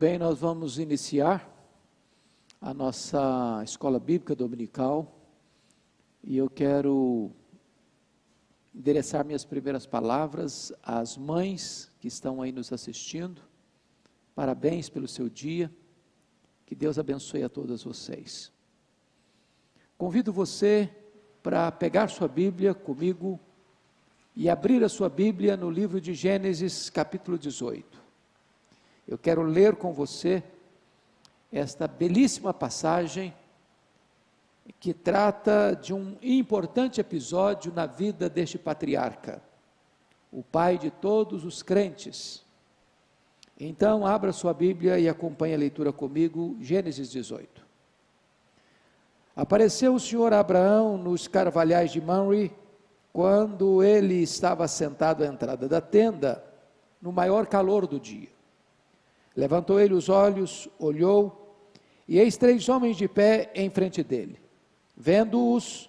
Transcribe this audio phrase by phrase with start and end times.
[0.00, 1.52] Bem, nós vamos iniciar
[2.60, 5.12] a nossa escola bíblica dominical
[6.22, 7.32] e eu quero
[8.72, 13.42] endereçar minhas primeiras palavras às mães que estão aí nos assistindo.
[14.36, 15.68] Parabéns pelo seu dia,
[16.64, 18.52] que Deus abençoe a todas vocês.
[19.96, 20.88] Convido você
[21.42, 23.40] para pegar sua Bíblia comigo
[24.36, 27.87] e abrir a sua Bíblia no livro de Gênesis, capítulo 18.
[29.08, 30.42] Eu quero ler com você
[31.50, 33.34] esta belíssima passagem
[34.78, 39.42] que trata de um importante episódio na vida deste patriarca,
[40.30, 42.44] o pai de todos os crentes.
[43.58, 47.66] Então, abra sua Bíblia e acompanhe a leitura comigo, Gênesis 18.
[49.34, 52.52] Apareceu o Senhor Abraão nos carvalhais de Manre,
[53.10, 56.44] quando ele estava sentado à entrada da tenda,
[57.00, 58.37] no maior calor do dia.
[59.38, 61.54] Levantou ele os olhos, olhou,
[62.08, 64.36] e eis três homens de pé em frente dele.
[64.96, 65.88] Vendo-os,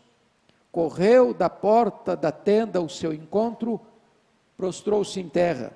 [0.72, 3.82] correu da porta da tenda ao seu encontro,
[4.56, 5.76] prostrou-se em terra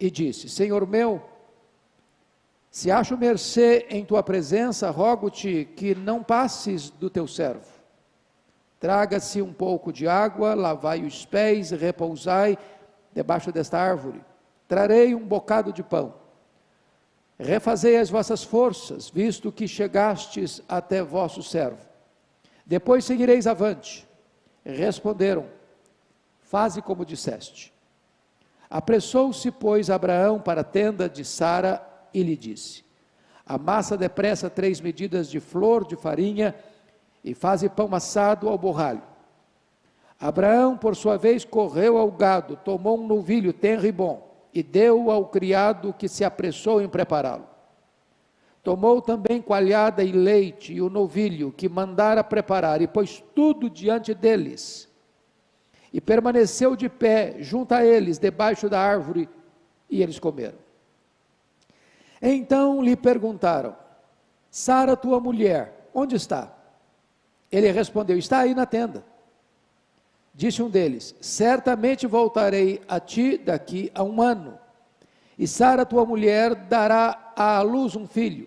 [0.00, 1.22] e disse: Senhor meu,
[2.72, 7.70] se acho mercê em tua presença, rogo-te que não passes do teu servo.
[8.80, 12.58] Traga-se um pouco de água, lavai os pés, repousai
[13.14, 14.20] debaixo desta árvore.
[14.66, 16.25] Trarei um bocado de pão
[17.38, 21.86] Refazei as vossas forças, visto que chegastes até vosso servo.
[22.64, 24.08] Depois seguireis avante.
[24.64, 25.46] Responderam:
[26.40, 27.72] Faze como disseste.
[28.70, 32.82] Apressou-se, pois, Abraão para a tenda de Sara e lhe disse:
[33.44, 36.54] Amassa depressa três medidas de flor de farinha
[37.22, 39.02] e faze pão assado ao borralho.
[40.18, 44.25] Abraão, por sua vez, correu ao gado, tomou um novilho tenro e bom
[44.56, 47.46] e deu ao criado que se apressou em prepará-lo.
[48.62, 54.14] Tomou também coalhada e leite e o novilho que mandara preparar e pôs tudo diante
[54.14, 54.88] deles.
[55.92, 59.28] E permaneceu de pé junto a eles, debaixo da árvore,
[59.90, 60.56] e eles comeram.
[62.22, 63.76] Então lhe perguntaram:
[64.50, 66.50] Sara, tua mulher, onde está?
[67.52, 69.04] Ele respondeu: Está aí na tenda.
[70.36, 74.58] Disse um deles: Certamente voltarei a ti daqui a um ano,
[75.38, 78.46] e Sara, tua mulher, dará à luz um filho.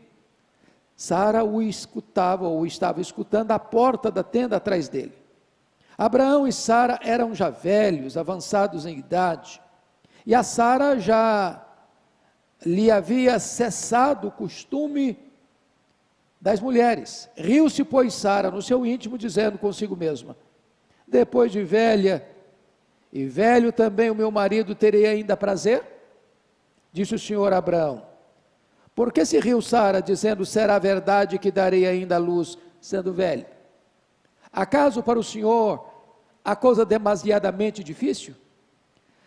[0.95, 5.13] Sara o escutava, ou estava escutando, à porta da tenda atrás dele.
[5.97, 9.59] Abraão e Sara eram já velhos, avançados em idade,
[10.25, 11.65] e a Sara já
[12.63, 15.17] lhe havia cessado o costume
[16.39, 17.29] das mulheres.
[17.35, 20.35] Riu-se, pois, Sara no seu íntimo, dizendo consigo mesma:
[21.09, 22.25] depois de velha,
[23.11, 25.83] e velho também o meu marido, terei ainda prazer?
[26.91, 28.05] Disse o Senhor Abraão.
[28.93, 33.45] Por que se riu Sara, dizendo: Será verdade que darei ainda a luz, sendo velho?
[34.51, 35.87] Acaso para o Senhor
[36.43, 38.35] a coisa demasiadamente difícil?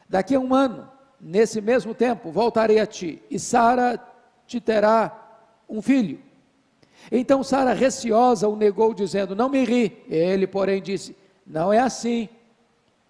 [0.08, 0.88] Daqui a um ano,
[1.20, 3.98] nesse mesmo tempo, voltarei a ti, e Sara
[4.46, 6.20] te terá um filho.
[7.10, 10.04] Então Sara, receosa, o negou, dizendo: Não me ri.
[10.08, 11.16] Ele, porém, disse:
[11.46, 12.28] não é assim.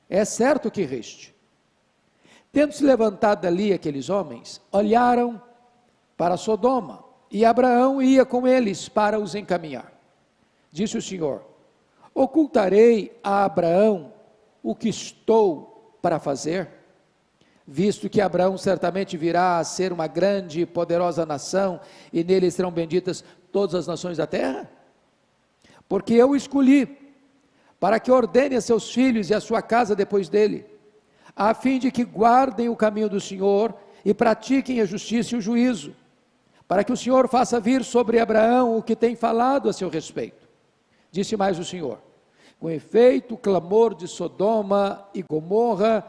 [0.09, 1.34] É certo que reste.
[2.53, 5.41] Tendo se levantado dali aqueles homens, olharam
[6.16, 9.91] para Sodoma, e Abraão ia com eles para os encaminhar.
[10.70, 11.43] Disse o Senhor:
[12.15, 14.12] Ocultarei a Abraão
[14.62, 16.69] o que estou para fazer,
[17.66, 21.81] visto que Abraão certamente virá a ser uma grande e poderosa nação,
[22.12, 24.70] e nele serão benditas todas as nações da terra?
[25.88, 27.01] Porque eu escolhi
[27.82, 30.65] para que ordene a seus filhos e a sua casa depois dele,
[31.34, 35.41] a fim de que guardem o caminho do Senhor e pratiquem a justiça e o
[35.41, 35.93] juízo,
[36.69, 40.48] para que o Senhor faça vir sobre Abraão o que tem falado a seu respeito.
[41.10, 41.99] Disse mais o Senhor:
[42.61, 46.06] com efeito, o clamor de Sodoma e Gomorra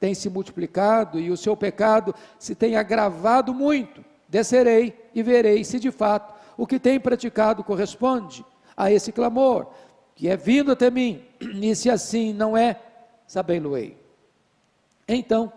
[0.00, 4.04] tem se multiplicado e o seu pecado se tem agravado muito.
[4.28, 8.44] Descerei e verei se de fato o que tem praticado corresponde
[8.76, 9.68] a esse clamor
[10.14, 12.80] que é vindo até mim, e se assim não é,
[13.26, 13.96] sabei-lo-ei.
[15.08, 15.52] Então,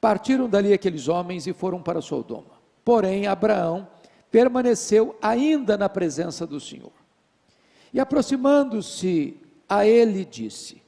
[0.00, 2.54] partiram dali aqueles homens e foram para Sodoma.
[2.84, 3.88] Porém, Abraão
[4.30, 6.92] permaneceu ainda na presença do Senhor.
[7.92, 9.36] E aproximando-se
[9.68, 10.82] a ele, disse: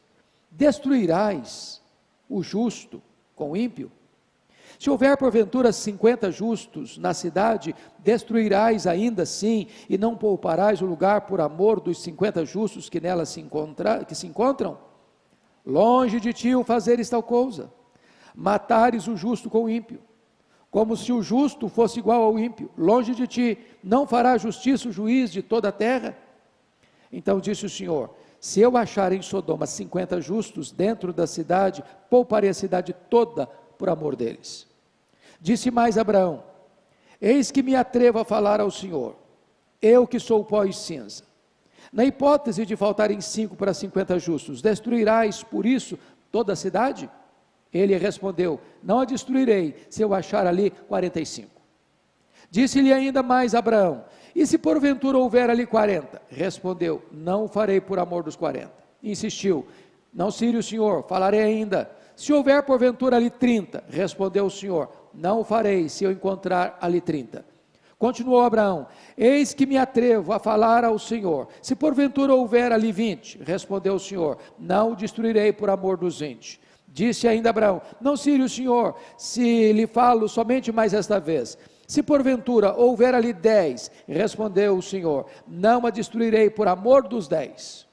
[0.50, 1.80] Destruirás
[2.28, 3.00] o justo
[3.34, 3.90] com o ímpio?
[4.78, 11.22] Se houver porventura cinquenta justos na cidade, destruirás ainda assim, e não pouparás o lugar
[11.22, 14.78] por amor dos cinquenta justos que nela se, encontra, que se encontram?
[15.64, 17.72] Longe de ti o fazeres tal coisa,
[18.34, 20.00] matares o justo com o ímpio.
[20.70, 22.70] como se o justo fosse igual ao ímpio.
[22.76, 26.14] Longe de ti, não fará justiça o juiz de toda a terra?
[27.10, 32.50] Então disse o Senhor: Se eu achar em Sodoma cinquenta justos dentro da cidade, pouparei
[32.50, 34.66] a cidade toda por amor deles.
[35.40, 36.42] Disse mais Abraão:
[37.20, 39.16] Eis que me atrevo a falar ao Senhor,
[39.80, 41.24] eu que sou pó e cinza.
[41.92, 45.98] Na hipótese de faltarem cinco para cinquenta justos, destruirás por isso
[46.30, 47.08] toda a cidade?
[47.72, 51.60] Ele respondeu: Não a destruirei, se eu achar ali quarenta e cinco.
[52.50, 56.22] Disse-lhe ainda mais Abraão: E se porventura houver ali quarenta?
[56.28, 58.72] Respondeu: Não farei por amor dos quarenta.
[59.02, 59.66] Insistiu:
[60.12, 61.90] Não, Sírio, Senhor, falarei ainda.
[62.16, 66.98] Se houver porventura ali trinta, respondeu o Senhor: Não o farei, se eu encontrar ali
[66.98, 67.44] trinta.
[67.98, 68.86] Continuou Abraão:
[69.16, 71.46] Eis que me atrevo a falar ao Senhor.
[71.60, 76.58] Se porventura houver ali vinte, respondeu o Senhor: Não o destruirei por amor dos vinte.
[76.88, 81.58] Disse ainda Abraão: Não sire o Senhor, se lhe falo somente mais esta vez.
[81.86, 87.86] Se porventura houver ali dez, respondeu o Senhor: Não a destruirei por amor dos dez.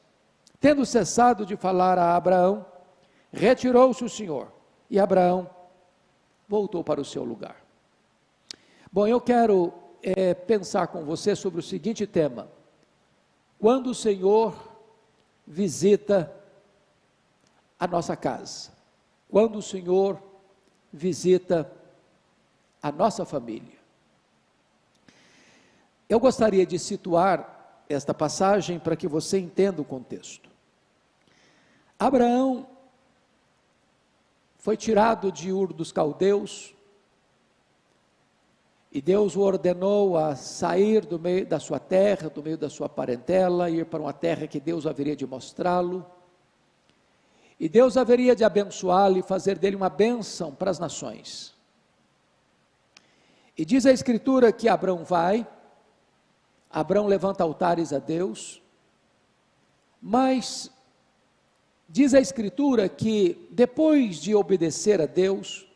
[0.62, 2.66] Tendo cessado de falar a Abraão,
[3.34, 4.54] retirou-se o Senhor
[4.90, 5.50] e Abraão
[6.48, 7.58] voltou para o seu lugar.
[8.92, 12.48] Bom, eu quero é, pensar com você sobre o seguinte tema:
[13.60, 14.54] quando o Senhor
[15.48, 16.32] visita
[17.80, 18.72] a nossa casa,
[19.30, 20.22] quando o Senhor
[20.92, 21.70] visita
[22.82, 23.82] a nossa família.
[26.08, 30.50] Eu gostaria de situar esta passagem para que você entenda o contexto.
[31.98, 32.68] Abraão
[34.64, 36.74] foi tirado de Ur dos Caldeus,
[38.90, 42.88] e Deus o ordenou a sair do meio da sua terra, do meio da sua
[42.88, 46.06] parentela, ir para uma terra que Deus haveria de mostrá-lo.
[47.60, 51.54] E Deus haveria de abençoá-lo e fazer dele uma bênção para as nações.
[53.58, 55.46] E diz a Escritura que Abraão vai,
[56.70, 58.62] Abraão levanta altares a Deus,
[60.02, 60.72] mas
[61.94, 65.68] diz a Escritura que depois de obedecer a Deus,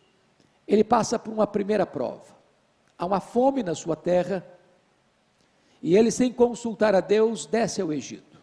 [0.68, 2.36] ele passa por uma primeira prova.
[2.98, 4.44] Há uma fome na sua terra,
[5.80, 8.42] e ele, sem consultar a Deus, desce ao Egito.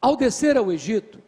[0.00, 1.22] Ao descer ao Egito,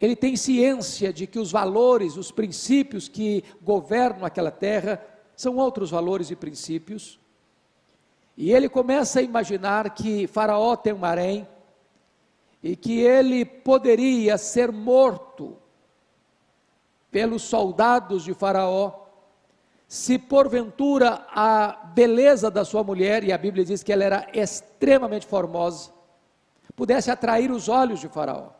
[0.00, 5.00] ele tem ciência de que os valores, os princípios que governam aquela terra
[5.36, 7.20] são outros valores e princípios.
[8.36, 11.46] E ele começa a imaginar que Faraó tem um harém
[12.62, 15.56] e que ele poderia ser morto
[17.10, 19.00] pelos soldados de Faraó
[19.90, 25.26] se porventura a beleza da sua mulher, e a Bíblia diz que ela era extremamente
[25.26, 25.90] formosa,
[26.76, 28.50] pudesse atrair os olhos de Faraó.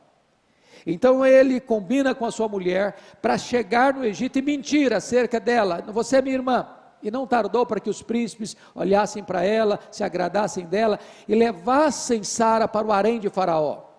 [0.84, 5.84] Então ele combina com a sua mulher para chegar no Egito e mentir acerca dela.
[5.88, 6.68] Você é minha irmã.
[7.00, 10.98] E não tardou para que os príncipes olhassem para ela, se agradassem dela
[11.28, 13.89] e levassem Sara para o harém de Faraó.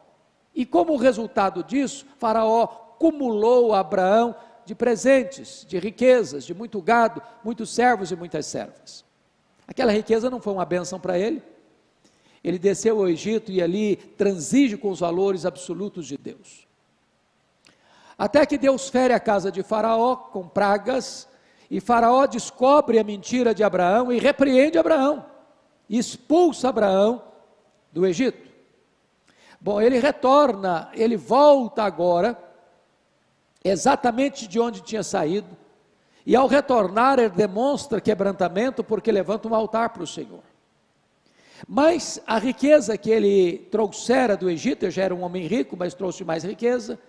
[0.54, 7.22] E como resultado disso, Faraó cumulou a Abraão de presentes, de riquezas, de muito gado,
[7.44, 9.04] muitos servos e muitas servas.
[9.68, 11.42] Aquela riqueza não foi uma benção para ele.
[12.44, 16.68] Ele desceu ao Egito e ali transige com os valores absolutos de Deus.
[18.18, 21.28] Até que Deus fere a casa de Faraó com pragas,
[21.70, 25.26] e Faraó descobre a mentira de Abraão e repreende Abraão,
[25.90, 27.24] e expulsa Abraão
[27.92, 28.51] do Egito.
[29.64, 32.36] Bom, ele retorna, ele volta agora,
[33.64, 35.56] exatamente de onde tinha saído,
[36.26, 40.42] e ao retornar ele demonstra quebrantamento porque levanta um altar para o Senhor.
[41.68, 46.24] Mas a riqueza que ele trouxera do Egito, já era um homem rico, mas trouxe
[46.24, 47.00] mais riqueza,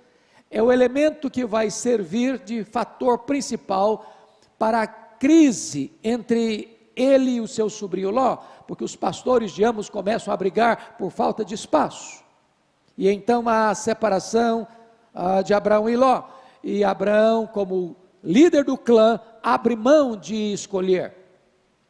[0.51, 4.15] é o elemento que vai servir de fator principal
[4.59, 8.37] para a crise entre ele e o seu sobrinho Ló,
[8.69, 12.22] porque os pastores de ambos começam a brigar por falta de espaço.
[12.97, 14.67] E então a separação
[15.15, 16.25] ah, de Abraão e Ló.
[16.63, 21.15] E Abraão, como líder do clã, abre mão de escolher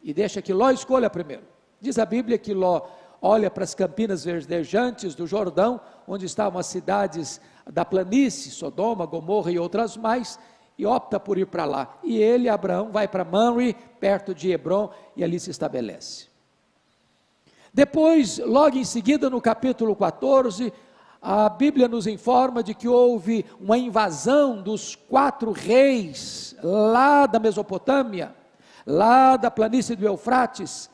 [0.03, 1.45] e deixa que Ló escolha primeiro.
[1.81, 2.83] Diz a Bíblia que Ló
[3.21, 7.41] olha para as campinas verdejantes do Jordão, onde estavam as cidades
[7.71, 10.39] da planície, Sodoma, Gomorra e outras mais,
[10.77, 11.99] e opta por ir para lá.
[12.03, 16.27] E ele, Abraão, vai para Manre, perto de Hebron, e ali se estabelece.
[17.73, 20.73] Depois, logo em seguida, no capítulo 14,
[21.23, 28.35] a Bíblia nos informa de que houve uma invasão dos quatro reis lá da Mesopotâmia,
[28.85, 30.91] lá da planície do Eufrates,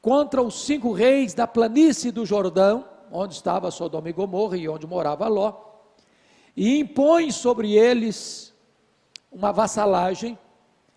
[0.00, 4.86] contra os cinco reis da planície do Jordão, onde estava Sodoma e Gomorra e onde
[4.86, 5.66] morava Ló
[6.56, 8.54] e impõe sobre eles
[9.30, 10.38] uma vassalagem,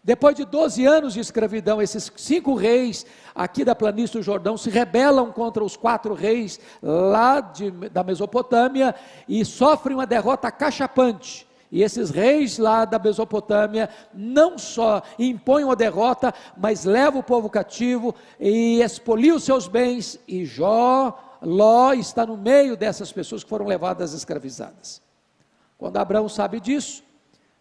[0.10, 4.68] Depois de 12 anos de escravidão, esses cinco reis aqui da planície do Jordão se
[4.68, 8.96] rebelam contra os quatro reis lá de, da Mesopotâmia
[9.28, 11.48] e sofrem uma derrota cachapante.
[11.72, 17.48] E esses reis lá da Mesopotâmia não só impõem uma derrota, mas levam o povo
[17.48, 20.20] cativo e expoliam os seus bens.
[20.28, 25.04] E Jó, Ló está no meio dessas pessoas que foram levadas escravizadas.
[25.78, 27.04] Quando Abraão sabe disso,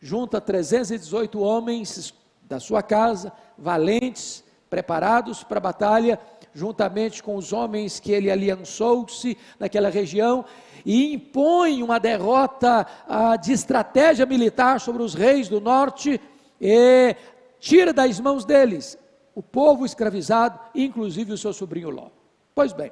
[0.00, 2.14] junta 318 homens
[2.49, 6.19] da sua casa, valentes, preparados para a batalha,
[6.55, 10.45] juntamente com os homens que ele aliançou-se naquela região,
[10.85, 16.21] e impõe uma derrota ah, de estratégia militar sobre os reis do norte,
[16.61, 17.14] e
[17.61, 18.99] tira das mãos deles
[19.35, 22.09] o povo escravizado, inclusive o seu sobrinho Ló.
[22.55, 22.90] Pois bem,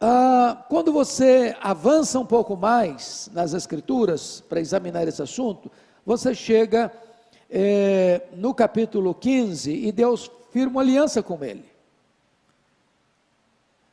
[0.00, 5.70] ah, quando você avança um pouco mais nas Escrituras para examinar esse assunto,
[6.04, 6.92] você chega
[7.50, 11.64] é, no capítulo 15 e Deus firma uma aliança com ele.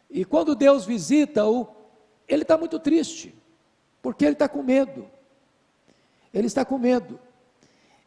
[0.10, 1.68] E quando Deus visita-o,
[2.28, 3.34] ele está muito triste,
[4.02, 5.08] porque ele está com medo.
[6.34, 7.20] Ele está com medo.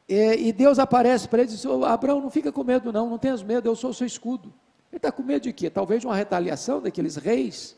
[0.08, 3.18] E, e Deus aparece para ele e diz: Abraão, não fica com medo, não, não
[3.18, 4.52] tenhas medo, eu sou o seu escudo.
[4.90, 5.68] Ele está com medo de quê?
[5.68, 7.76] Talvez de uma retaliação daqueles reis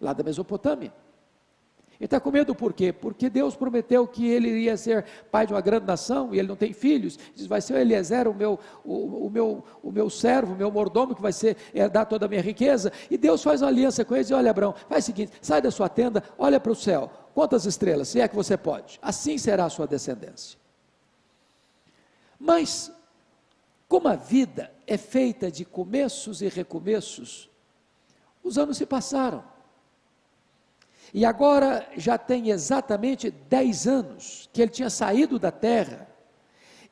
[0.00, 0.92] lá da Mesopotâmia.
[2.00, 2.94] Ele está com medo por quê?
[2.94, 6.56] Porque Deus prometeu que ele iria ser pai de uma grande nação e ele não
[6.56, 7.18] tem filhos.
[7.34, 10.70] Diz: vai ser o Eliezer, o meu, o, o, meu, o meu servo, o meu
[10.70, 12.90] mordomo, que vai ser herdar toda a minha riqueza.
[13.10, 15.60] E Deus faz uma aliança com ele e diz: olha, Abraão, faz o seguinte: sai
[15.60, 18.98] da sua tenda, olha para o céu, quantas estrelas, se é que você pode.
[19.02, 20.58] Assim será a sua descendência.
[22.38, 22.90] Mas,
[23.86, 27.50] como a vida é feita de começos e recomeços,
[28.42, 29.44] os anos se passaram.
[31.12, 36.08] E agora já tem exatamente 10 anos que ele tinha saído da terra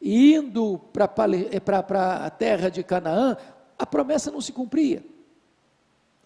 [0.01, 1.07] e indo para
[1.37, 3.37] eh, a terra de Canaã,
[3.79, 5.05] a promessa não se cumpria.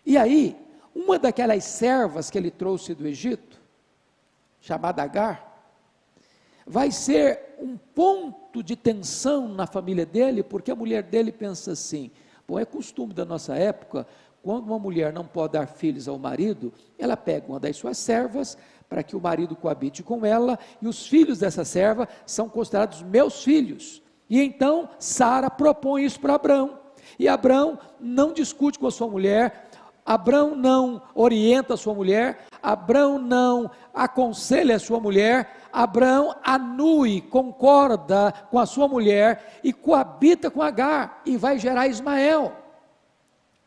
[0.05, 0.57] E aí,
[0.95, 3.61] uma daquelas servas que ele trouxe do Egito,
[4.61, 5.53] chamada Agar,
[6.67, 12.11] vai ser um ponto de tensão na família dele, porque a mulher dele pensa assim:
[12.47, 14.07] bom, é costume da nossa época
[14.43, 18.59] quando uma mulher não pode dar filhos ao marido, ela pega uma das suas servas
[18.89, 23.43] para que o marido coabite com ela, e os filhos dessa serva são considerados meus
[23.43, 24.03] filhos.
[24.29, 26.79] E então Sara propõe isso para Abraão.
[27.19, 29.71] E Abraão não discute com a sua mulher,
[30.05, 38.33] Abraão não orienta a sua mulher, Abraão não aconselha a sua mulher, Abraão anui, concorda
[38.51, 42.62] com a sua mulher e coabita com Agar e vai gerar Ismael.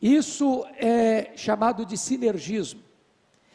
[0.02, 2.82] Isso é chamado de sinergismo.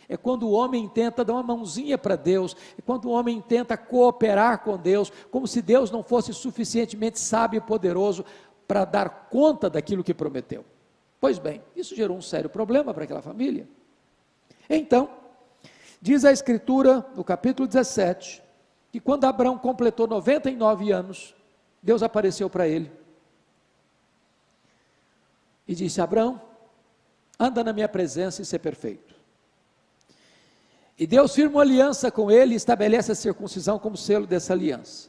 [0.09, 3.77] É quando o homem tenta dar uma mãozinha para Deus, é quando o homem tenta
[3.77, 8.25] cooperar com Deus, como se Deus não fosse suficientemente sábio e poderoso
[8.67, 10.65] para dar conta daquilo que prometeu.
[11.21, 13.69] Pois bem, isso gerou um sério problema para aquela família.
[14.69, 15.09] Então,
[16.03, 18.43] diz a Escritura, no capítulo 17,
[18.91, 21.37] que quando Abraão completou 99 anos,
[21.81, 22.91] Deus apareceu para ele
[25.71, 26.43] e disse: Abraão,
[27.39, 29.15] anda na minha presença e ser perfeito.
[30.99, 35.09] E Deus firma uma aliança com ele e estabelece a circuncisão como selo dessa aliança.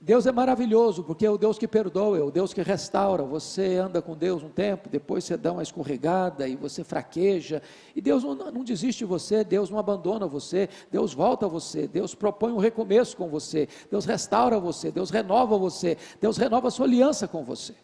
[0.00, 3.22] Deus é maravilhoso, porque é o Deus que perdoa, é o Deus que restaura.
[3.22, 7.62] Você anda com Deus um tempo, depois você dá uma escorregada e você fraqueja,
[7.94, 11.86] e Deus não, não desiste de você, Deus não abandona você, Deus volta a você,
[11.86, 16.70] Deus propõe um recomeço com você, Deus restaura você, Deus renova você, Deus renova a
[16.70, 17.74] sua aliança com você.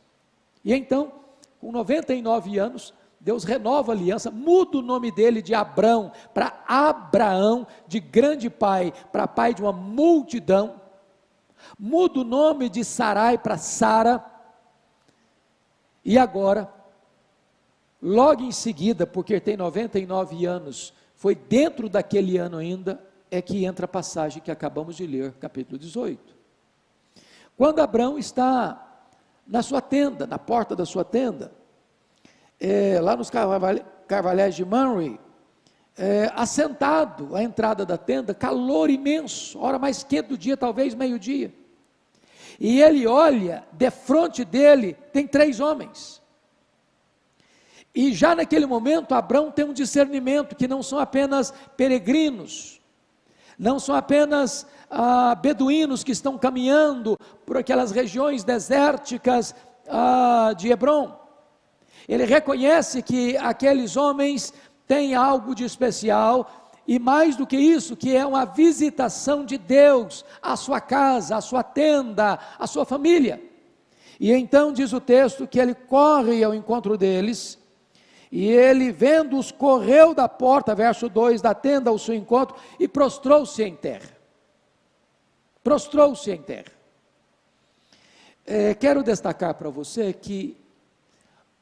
[0.64, 1.12] E então,
[1.61, 7.66] com 99 anos, Deus renova a aliança, muda o nome dele de Abrão para Abraão,
[7.87, 10.80] de grande pai, para pai de uma multidão.
[11.78, 14.23] Muda o nome de Sarai para Sara.
[16.04, 16.71] E agora,
[18.00, 23.87] logo em seguida, porque tem 99 anos, foi dentro daquele ano ainda, é que entra
[23.87, 26.37] a passagem que acabamos de ler, capítulo 18.
[27.56, 28.83] Quando Abraão está
[29.46, 31.52] na sua tenda, na porta da sua tenda,
[32.58, 35.20] é, lá nos carvalhais de Manry,
[35.96, 41.54] é, assentado à entrada da tenda, calor imenso, hora mais quente do dia, talvez meio-dia.
[42.58, 46.22] E ele olha, de frente dele tem três homens.
[47.94, 52.80] E já naquele momento, Abraão tem um discernimento que não são apenas peregrinos,
[53.56, 59.54] não são apenas ah, beduínos que estão caminhando por aquelas regiões desérticas
[59.88, 61.18] ah, de Hebron.
[62.08, 64.54] Ele reconhece que aqueles homens
[64.86, 70.24] têm algo de especial e mais do que isso, que é uma visitação de Deus
[70.40, 73.42] à sua casa, à sua tenda, à sua família.
[74.20, 77.58] E então diz o texto que ele corre ao encontro deles,
[78.30, 83.62] e ele, vendo-os, correu da porta, verso 2, da tenda ao seu encontro, e prostrou-se
[83.62, 84.13] em terra.
[85.64, 86.73] Prostrou-se em terra.
[88.47, 90.54] É, quero destacar para você que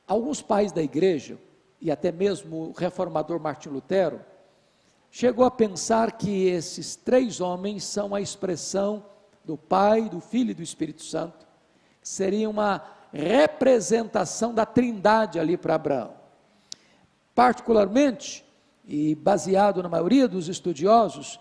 [0.08, 1.38] alguns pais da igreja,
[1.80, 4.20] e até mesmo o reformador Martim Lutero,
[5.08, 9.06] chegou a pensar que esses três homens são a expressão
[9.44, 11.46] do Pai, do Filho e do Espírito Santo,
[12.00, 12.82] que seria uma
[13.12, 16.14] representação da trindade ali para Abraão.
[17.36, 18.44] Particularmente,
[18.84, 21.38] e baseado na maioria dos estudiosos,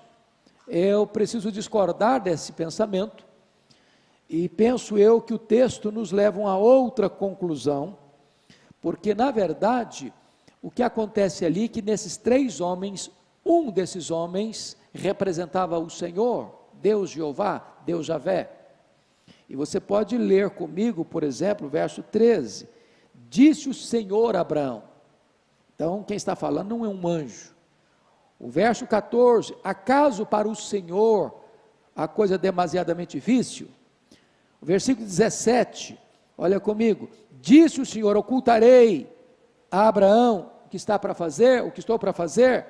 [0.68, 3.25] eu preciso discordar desse pensamento,
[4.30, 7.98] e penso eu que o texto nos leva a outra conclusão,
[8.82, 10.13] porque na verdade,
[10.62, 13.12] o que acontece ali é que nesses três homens,
[13.46, 18.50] um desses homens representava o Senhor, Deus Jeová, Deus Javé.
[19.50, 22.70] E você pode ler comigo, por exemplo, verso 13:
[23.30, 24.84] Disse o Senhor a Abraão.
[25.75, 27.50] Então, quem está falando não é um anjo.
[28.41, 31.33] O verso 14: Acaso para o Senhor
[31.95, 33.67] a coisa é demasiadamente difícil?
[34.60, 35.98] O versículo 17,
[36.38, 39.15] olha comigo: Disse o Senhor: Ocultarei
[39.69, 42.65] a Abraão o que está para fazer, o que estou para fazer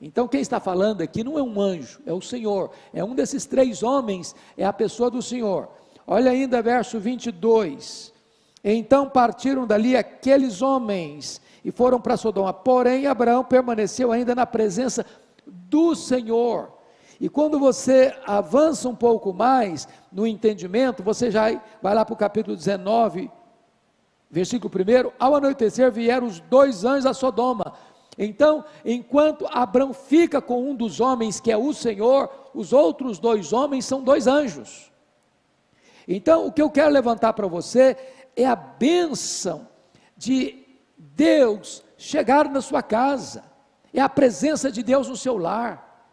[0.00, 3.46] então, quem está falando aqui não é um anjo, é o Senhor, é um desses
[3.46, 5.68] três homens, é a pessoa do Senhor.
[6.06, 8.12] Olha ainda verso 22.
[8.62, 15.04] Então partiram dali aqueles homens e foram para Sodoma, porém Abraão permaneceu ainda na presença
[15.44, 16.72] do Senhor.
[17.20, 22.16] E quando você avança um pouco mais no entendimento, você já vai lá para o
[22.16, 23.30] capítulo 19,
[24.30, 27.74] versículo 1: Ao anoitecer vieram os dois anjos a Sodoma
[28.18, 33.52] então, enquanto Abraão fica com um dos homens, que é o Senhor, os outros dois
[33.52, 34.90] homens são dois anjos.
[36.08, 37.96] Então, o que eu quero levantar para você
[38.34, 39.68] é a bênção
[40.16, 40.65] de
[40.96, 43.44] Deus chegar na sua casa,
[43.92, 46.10] é a presença de Deus no seu lar,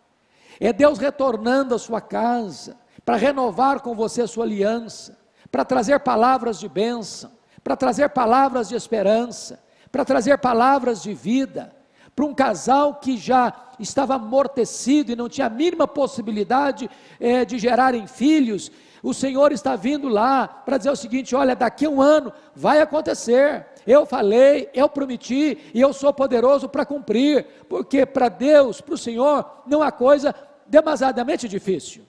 [0.60, 5.18] é Deus retornando à sua casa, para renovar com você a sua aliança,
[5.52, 7.32] para trazer palavras de bênção,
[7.64, 11.74] para trazer palavras de esperança, para trazer palavras de vida
[12.16, 17.58] para um casal que já estava amortecido e não tinha a mínima possibilidade é, de
[17.58, 22.02] gerarem filhos, o Senhor está vindo lá para dizer o seguinte: olha, daqui a um
[22.02, 23.66] ano vai acontecer.
[23.86, 28.98] Eu falei, eu prometi e eu sou poderoso para cumprir, porque para Deus, para o
[28.98, 30.34] Senhor, não há coisa
[30.68, 32.04] demasiadamente difícil.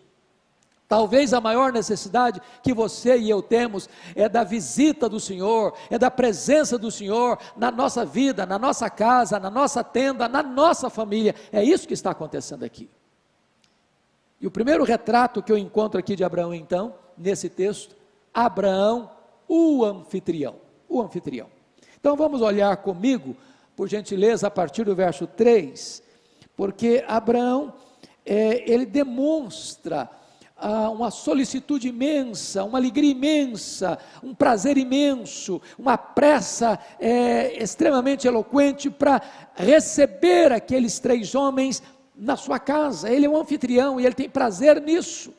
[0.87, 5.99] Talvez a maior necessidade que você e eu temos é da visita do Senhor, é
[5.99, 10.91] da presença do Senhor na nossa vida, na nossa casa, na nossa tenda, na nossa
[10.91, 11.35] família.
[11.51, 12.89] É isso que está acontecendo aqui.
[14.41, 17.97] E o primeiro retrato que eu encontro aqui de Abraão, então, nesse texto,
[18.33, 19.11] Abraão,
[19.49, 20.57] o anfitrião.
[20.87, 21.54] O anfitrião.
[22.05, 23.35] Então vamos olhar comigo,
[23.75, 26.03] por gentileza, a partir do verso 3,
[26.55, 27.73] porque Abraão,
[28.27, 30.11] é, ele demonstra
[30.55, 38.91] ah, uma solicitude imensa, uma alegria imensa, um prazer imenso, uma pressa é, extremamente eloquente
[38.91, 39.23] para
[39.55, 41.83] receber aqueles três homens
[42.15, 43.09] na sua casa.
[43.09, 45.33] Ele é um anfitrião e ele tem prazer nisso.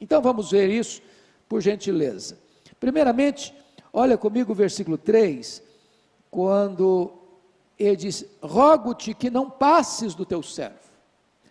[0.00, 1.00] Então vamos ver isso,
[1.48, 2.36] por gentileza.
[2.80, 3.54] Primeiramente,
[3.92, 5.62] olha comigo o versículo 3,
[6.30, 7.12] quando
[7.78, 10.78] ele diz: Rogo-te que não passes do teu servo.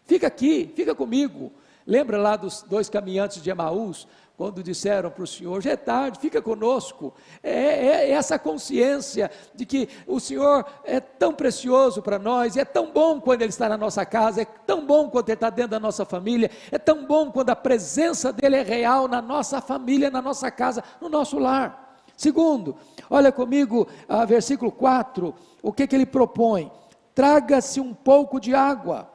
[0.05, 1.51] Fica aqui, fica comigo.
[1.85, 6.19] Lembra lá dos dois caminhantes de Emaús, quando disseram para o Senhor: já é tarde,
[6.19, 7.13] fica conosco.
[7.41, 12.63] É, é, é, essa consciência de que o Senhor é tão precioso para nós, é
[12.63, 15.71] tão bom quando Ele está na nossa casa, é tão bom quando Ele está dentro
[15.71, 20.11] da nossa família, é tão bom quando a presença dEle é real na nossa família,
[20.11, 21.88] na nossa casa, no nosso lar.
[22.19, 22.75] Segundo,
[23.09, 26.71] olha comigo, ah, versículo 4, o que, que ele propõe?
[27.15, 29.09] Traga-se um pouco de água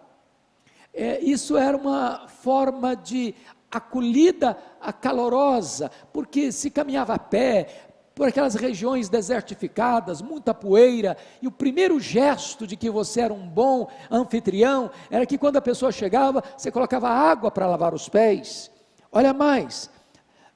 [0.95, 3.35] é, isso era uma forma de
[3.71, 4.57] acolhida
[5.01, 7.67] calorosa, porque se caminhava a pé,
[8.15, 13.49] por aquelas regiões desertificadas, muita poeira, e o primeiro gesto de que você era um
[13.49, 18.71] bom anfitrião era que quando a pessoa chegava, você colocava água para lavar os pés.
[19.11, 19.91] Olha mais,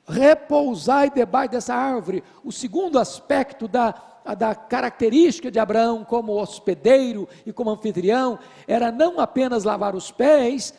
[0.08, 2.24] repousai debaixo dessa árvore.
[2.44, 3.94] O segundo aspecto da
[4.34, 10.74] da característica de Abraão como hospedeiro e como anfitrião era não apenas lavar os pés,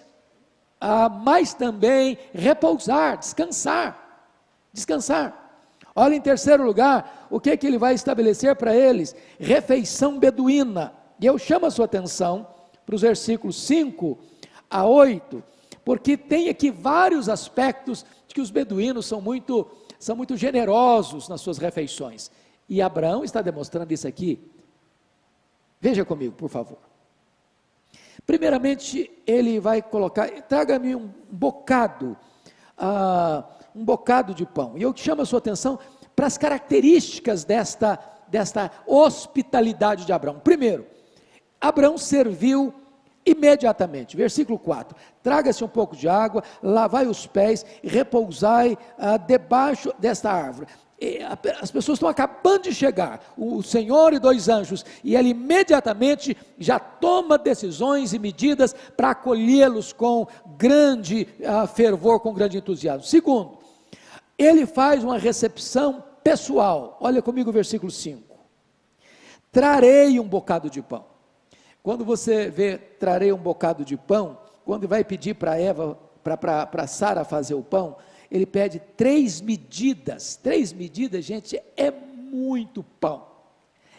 [0.80, 4.28] ah, mas também repousar, descansar.
[4.72, 5.50] Descansar.
[5.96, 9.16] Olha em terceiro lugar, o que, que ele vai estabelecer para eles?
[9.40, 10.94] Refeição beduína.
[11.20, 12.48] E eu chamo a sua atenção
[12.86, 14.18] para os versículos 5
[14.70, 15.44] a 8,
[15.84, 21.42] porque tem aqui vários aspectos de que os beduínos são muito, são muito generosos nas
[21.42, 22.32] suas refeições.
[22.70, 24.40] E Abraão está demonstrando isso aqui.
[25.82, 26.78] Veja comigo, por favor.
[28.28, 32.16] Primeiramente, ele vai colocar, traga-me um bocado,
[32.78, 33.44] uh,
[33.76, 34.78] um bocado de pão.
[34.78, 35.80] E eu chamo a sua atenção
[36.16, 40.40] para as características desta, desta hospitalidade de Abraão.
[40.40, 40.86] Primeiro,
[41.60, 42.72] Abraão serviu
[43.32, 44.18] imediatamente.
[44.18, 50.32] Versículo 4: Traga-se um pouco de água, lavai os pés e repousai ah, debaixo desta
[50.32, 50.68] árvore.
[51.02, 51.20] E,
[51.62, 56.78] as pessoas estão acabando de chegar, o Senhor e dois anjos, e ele imediatamente já
[56.78, 63.04] toma decisões e medidas para acolhê-los com grande ah, fervor, com grande entusiasmo.
[63.04, 63.58] Segundo,
[64.38, 66.98] ele faz uma recepção pessoal.
[67.00, 68.38] Olha comigo o versículo 5.
[69.52, 71.09] Trarei um bocado de pão.
[71.82, 77.24] Quando você vê trarei um bocado de pão, quando vai pedir para Eva, para Sara
[77.24, 77.96] fazer o pão,
[78.30, 80.36] ele pede três medidas.
[80.36, 83.26] Três medidas, gente, é muito pão.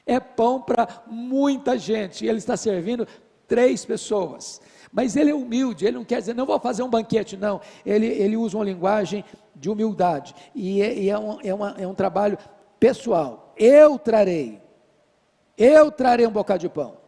[0.06, 2.24] É pão para muita gente.
[2.24, 3.06] E ele está servindo
[3.48, 4.60] três pessoas.
[4.92, 7.60] Mas ele é humilde, ele não quer dizer, não vou fazer um banquete, não.
[7.84, 10.34] Ele, ele usa uma linguagem de humildade.
[10.54, 12.38] E é, e é, um, é, uma, é um trabalho
[12.78, 13.52] pessoal.
[13.56, 14.60] Eu trarei.
[15.56, 16.99] Eu trarei um bocado de pão.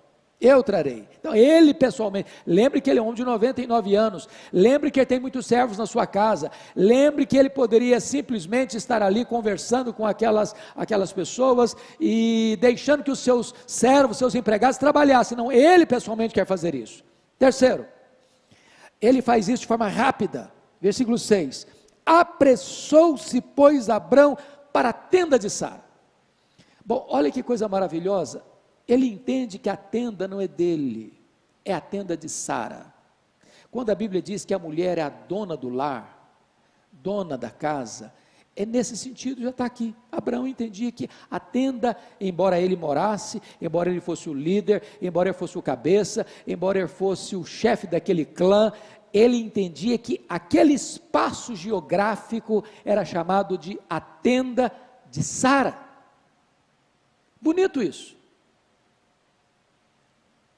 [0.42, 1.08] Eu trarei.
[1.20, 2.28] Então, ele pessoalmente.
[2.44, 4.28] Lembre que ele é um homem de 99 anos.
[4.52, 6.50] Lembre que ele tem muitos servos na sua casa.
[6.74, 13.10] Lembre que ele poderia simplesmente estar ali conversando com aquelas, aquelas pessoas e deixando que
[13.12, 15.38] os seus servos, seus empregados trabalhassem.
[15.38, 17.04] Não, ele pessoalmente quer fazer isso.
[17.38, 17.86] Terceiro,
[19.00, 20.52] ele faz isso de forma rápida.
[20.80, 21.68] Versículo 6.
[22.04, 24.36] Apressou-se, pois, Abrão
[24.72, 25.84] para a tenda de Sara.
[26.84, 28.42] Bom, olha que coisa maravilhosa
[28.92, 31.18] ele entende que a tenda não é dele,
[31.64, 32.92] é a tenda de Sara.
[33.70, 36.36] Quando a Bíblia diz que a mulher é a dona do lar,
[36.92, 38.12] dona da casa,
[38.54, 39.94] é nesse sentido, já está aqui.
[40.10, 45.38] Abraão entendia que a tenda, embora ele morasse, embora ele fosse o líder, embora ele
[45.38, 48.70] fosse o cabeça, embora ele fosse o chefe daquele clã,
[49.10, 54.70] ele entendia que aquele espaço geográfico era chamado de a tenda
[55.10, 55.78] de Sara.
[57.40, 58.20] Bonito isso.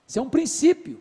[0.06, 1.00] Isso é um princípio.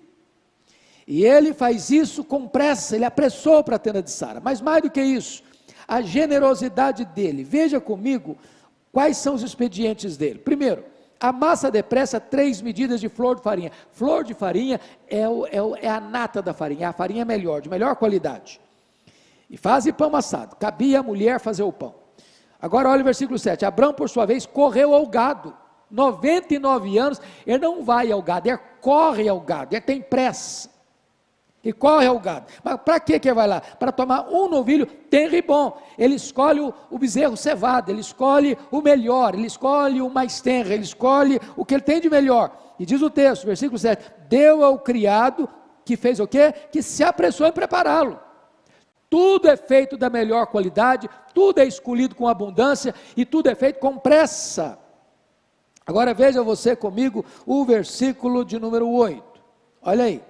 [1.06, 4.40] E ele faz isso com pressa, ele apressou para a tenda de Sara.
[4.40, 5.44] Mas mais do que isso,
[5.88, 7.44] a generosidade dele.
[7.44, 8.38] Veja comigo
[8.92, 10.40] quais são os expedientes dele.
[10.40, 10.86] Primeiro,
[11.20, 13.72] amassa depressa três medidas de flor de farinha.
[13.92, 17.62] Flor de farinha é, o, é, o, é a nata da farinha, a farinha melhor,
[17.62, 18.62] de melhor qualidade.
[19.50, 20.56] E faz pão amassado.
[20.56, 21.96] Cabia a mulher fazer o pão.
[22.62, 23.66] Agora olha o versículo 7.
[23.66, 25.54] Abraão, por sua vez, correu ao gado
[25.92, 30.70] 99 anos, ele não vai ao gado, ele corre ao gado, ele tem pressa.
[31.64, 32.46] E corre ao gado.
[32.62, 33.62] Mas para que ele vai lá?
[33.62, 35.82] Para tomar um novilho tenro e bom.
[35.98, 40.74] Ele escolhe o, o, bezerro cevado, ele escolhe o melhor, ele escolhe o mais tenro,
[40.74, 42.52] ele escolhe o que ele tem de melhor.
[42.78, 45.48] E diz o texto, versículo 7: Deu ao criado
[45.86, 46.54] que fez o quê?
[46.70, 48.20] Que se apressou em prepará-lo.
[49.10, 53.80] Tudo é feito da melhor qualidade, tudo é escolhido com abundância e tudo é feito
[53.80, 54.83] com pressa.
[55.86, 59.24] Agora veja você comigo o versículo de número 8.
[59.82, 60.22] Olha aí.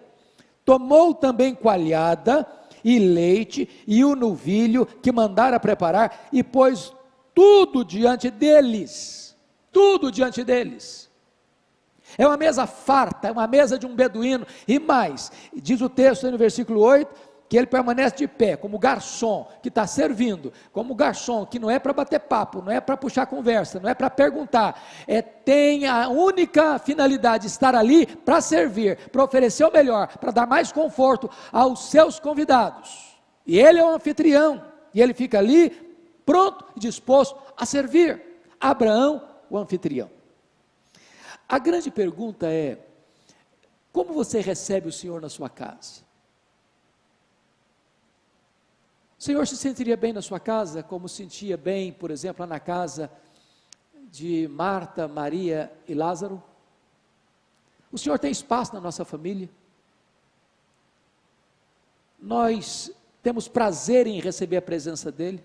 [0.65, 2.47] Tomou também coalhada
[2.83, 6.93] e leite e o novilho que mandara preparar e pôs
[7.33, 9.35] tudo diante deles.
[9.71, 11.09] Tudo diante deles.
[12.17, 14.45] É uma mesa farta, é uma mesa de um beduíno.
[14.67, 17.09] E mais, diz o texto aí no versículo 8:
[17.53, 21.77] que ele permanece de pé, como garçom que está servindo, como garçom que não é
[21.77, 26.09] para bater papo, não é para puxar conversa, não é para perguntar, é tem a
[26.09, 31.29] única finalidade de estar ali para servir, para oferecer o melhor, para dar mais conforto
[31.51, 33.19] aos seus convidados.
[33.45, 35.69] E ele é o anfitrião, e ele fica ali
[36.25, 38.19] pronto e disposto a servir.
[38.59, 40.09] Abraão, o anfitrião.
[41.47, 42.79] A grande pergunta é:
[43.91, 46.01] como você recebe o Senhor na sua casa?
[49.23, 53.09] O Senhor se sentiria bem na sua casa, como sentia bem, por exemplo, na casa
[54.11, 56.43] de Marta, Maria e Lázaro?
[57.89, 59.49] O Senhor tem espaço na nossa família?
[62.19, 65.41] Nós temos prazer em receber a presença dEle?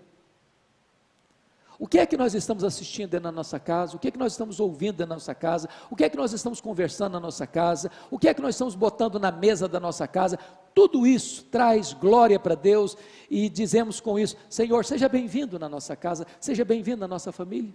[1.79, 3.95] O que é que nós estamos assistindo da nossa casa?
[3.95, 5.67] O que é que nós estamos ouvindo da nossa casa?
[5.89, 7.89] O que é que nós estamos conversando na nossa casa?
[8.11, 10.37] O que é que nós estamos botando na mesa da nossa casa?
[10.75, 12.97] Tudo isso traz glória para Deus
[13.29, 17.73] e dizemos com isso: Senhor, seja bem-vindo na nossa casa, seja bem-vindo na nossa família.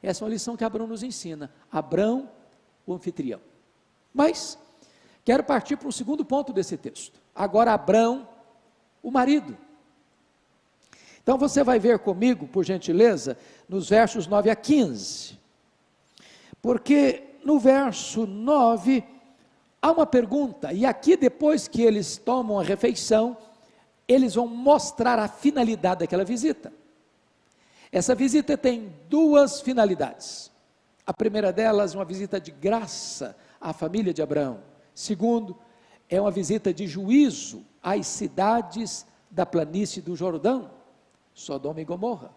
[0.00, 1.50] Essa é uma lição que Abraão nos ensina.
[1.72, 2.30] Abraão,
[2.86, 3.40] o anfitrião.
[4.12, 4.56] Mas,
[5.24, 7.18] Quero partir para o segundo ponto desse texto.
[7.34, 8.28] Agora, Abrão,
[9.02, 9.56] o marido.
[11.24, 15.38] Então você vai ver comigo, por gentileza, nos versos 9 a 15.
[16.60, 19.02] Porque no verso 9
[19.80, 23.38] há uma pergunta, e aqui depois que eles tomam a refeição,
[24.06, 26.70] eles vão mostrar a finalidade daquela visita.
[27.90, 30.52] Essa visita tem duas finalidades.
[31.06, 34.60] A primeira delas, uma visita de graça à família de Abraão.
[34.94, 35.56] Segundo,
[36.06, 40.70] é uma visita de juízo às cidades da planície do Jordão,
[41.34, 42.30] Sodoma e Gomorra.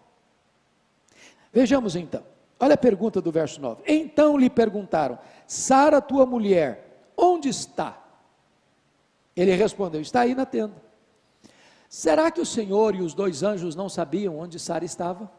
[1.54, 2.24] Vejamos então.
[2.60, 3.84] Olha a pergunta do verso 9.
[3.88, 8.04] Então lhe perguntaram: Sara, tua mulher, onde está?
[9.36, 10.82] Ele respondeu: Está aí na tenda.
[11.88, 15.32] Será que o Senhor e os dois anjos não sabiam onde Sara estava?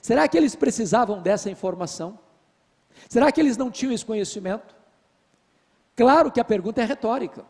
[0.00, 2.18] Será que eles precisavam dessa informação?
[3.08, 4.74] Será que eles não tinham esse conhecimento?
[5.96, 7.44] Claro que a pergunta é retórica.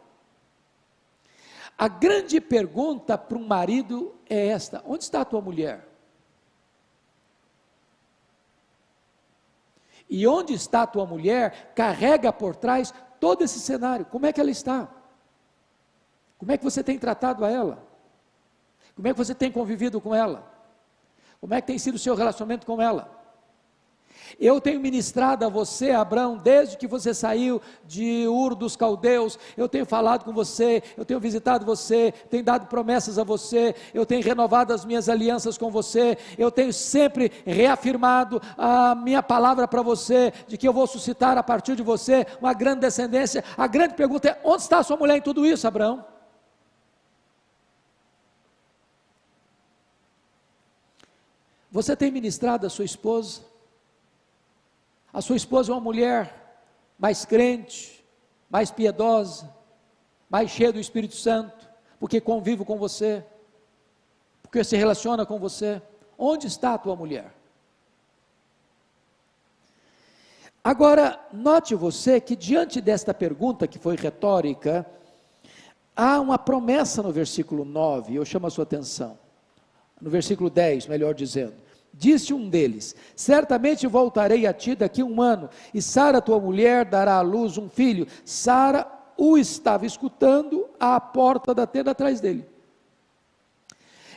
[1.79, 5.87] A grande pergunta para um marido é esta: onde está a tua mulher?
[10.09, 14.07] E onde está a tua mulher carrega por trás todo esse cenário.
[14.07, 14.89] Como é que ela está?
[16.39, 17.87] Como é que você tem tratado a ela?
[18.97, 20.51] Como é que você tem convivido com ela?
[21.41, 23.20] Como é que tem sido o seu relacionamento com ela?
[24.39, 29.39] Eu tenho ministrado a você, Abraão, desde que você saiu de Ur dos Caldeus.
[29.57, 34.07] Eu tenho falado com você, eu tenho visitado você, tenho dado promessas a você, eu
[34.07, 39.83] tenho renovado as minhas alianças com você, eu tenho sempre reafirmado a minha palavra para
[39.83, 43.45] você, de que eu vou suscitar a partir de você uma grande descendência.
[43.57, 46.05] A grande pergunta é: onde está a sua mulher em tudo isso, Abraão?
[51.71, 53.50] Você tem ministrado a sua esposa?
[55.13, 56.63] A sua esposa é uma mulher
[56.99, 58.05] mais crente,
[58.49, 59.53] mais piedosa,
[60.29, 61.69] mais cheia do Espírito Santo,
[61.99, 63.25] porque convive com você,
[64.43, 65.83] porque se relaciona com você.
[66.17, 67.33] Onde está a tua mulher?
[70.63, 74.87] Agora, note você que diante desta pergunta, que foi retórica,
[75.97, 79.19] há uma promessa no versículo 9, eu chamo a sua atenção.
[80.01, 81.55] No versículo 10, melhor dizendo.
[81.93, 87.17] Disse um deles: Certamente voltarei a ti daqui um ano, e Sara, tua mulher, dará
[87.17, 88.07] à luz um filho.
[88.25, 92.47] Sara o estava escutando à porta da tenda atrás dele.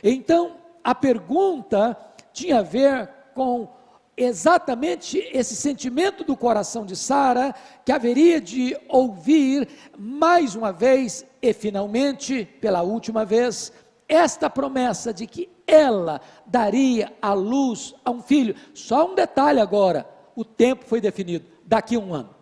[0.02, 1.96] Então, a pergunta
[2.32, 3.68] tinha a ver com
[4.16, 11.52] exatamente esse sentimento do coração de Sara, que haveria de ouvir mais uma vez e
[11.52, 13.72] finalmente, pela última vez,
[14.08, 18.54] esta promessa de que ela daria a luz a um filho.
[18.74, 22.34] Só um detalhe agora: o tempo foi definido, daqui a um ano.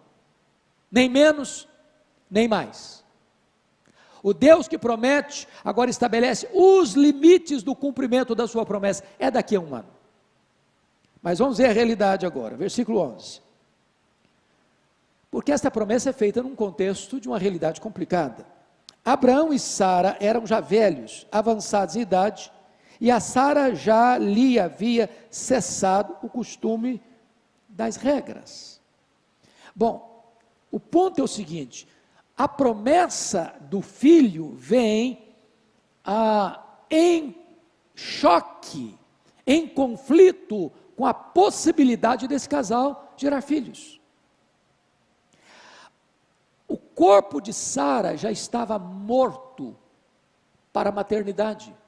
[0.90, 1.68] Nem menos,
[2.30, 3.02] nem mais.
[4.22, 9.02] O Deus que promete, agora estabelece os limites do cumprimento da sua promessa.
[9.18, 9.88] É daqui a um ano.
[11.20, 13.40] Mas vamos ver a realidade agora, versículo 11.
[15.30, 18.46] Porque esta promessa é feita num contexto de uma realidade complicada.
[19.04, 22.52] Abraão e Sara eram já velhos, avançados em idade,
[23.03, 27.03] e a Sara já lhe havia cessado o costume
[27.69, 28.81] das regras.
[29.75, 30.33] Bom,
[30.71, 31.88] o ponto é o seguinte:
[32.37, 35.35] a promessa do filho vem
[36.05, 37.37] ah, em
[37.93, 38.97] choque,
[39.45, 44.01] em conflito com a possibilidade desse casal gerar filhos.
[46.69, 49.77] O corpo de Sara já estava morto
[50.73, 51.82] para a maternidade.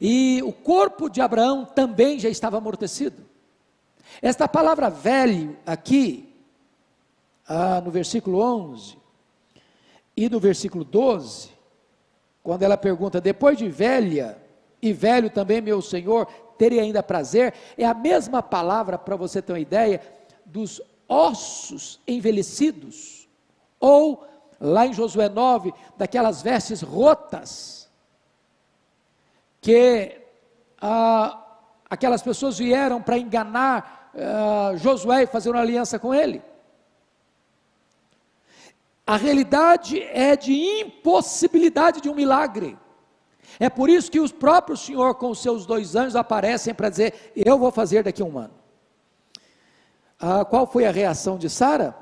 [0.00, 3.24] E o corpo de Abraão também já estava amortecido.
[4.22, 6.32] Esta palavra velho aqui,
[7.48, 8.96] ah, no versículo 11
[10.16, 11.50] e no versículo 12,
[12.42, 14.38] quando ela pergunta, depois de velha,
[14.80, 19.52] e velho também, meu Senhor, teria ainda prazer, é a mesma palavra, para você ter
[19.52, 20.00] uma ideia,
[20.44, 23.28] dos ossos envelhecidos,
[23.78, 24.24] ou,
[24.60, 27.85] lá em Josué 9, daquelas vestes rotas,
[29.66, 30.16] que
[30.80, 31.44] ah,
[31.90, 36.40] aquelas pessoas vieram para enganar ah, Josué e fazer uma aliança com ele.
[39.04, 42.78] A realidade é de impossibilidade de um milagre.
[43.58, 47.32] É por isso que o próprio Senhor, com os seus dois anjos, aparecem para dizer:
[47.34, 48.54] Eu vou fazer daqui a um ano.
[50.20, 51.92] Ah, qual foi a reação de Sara?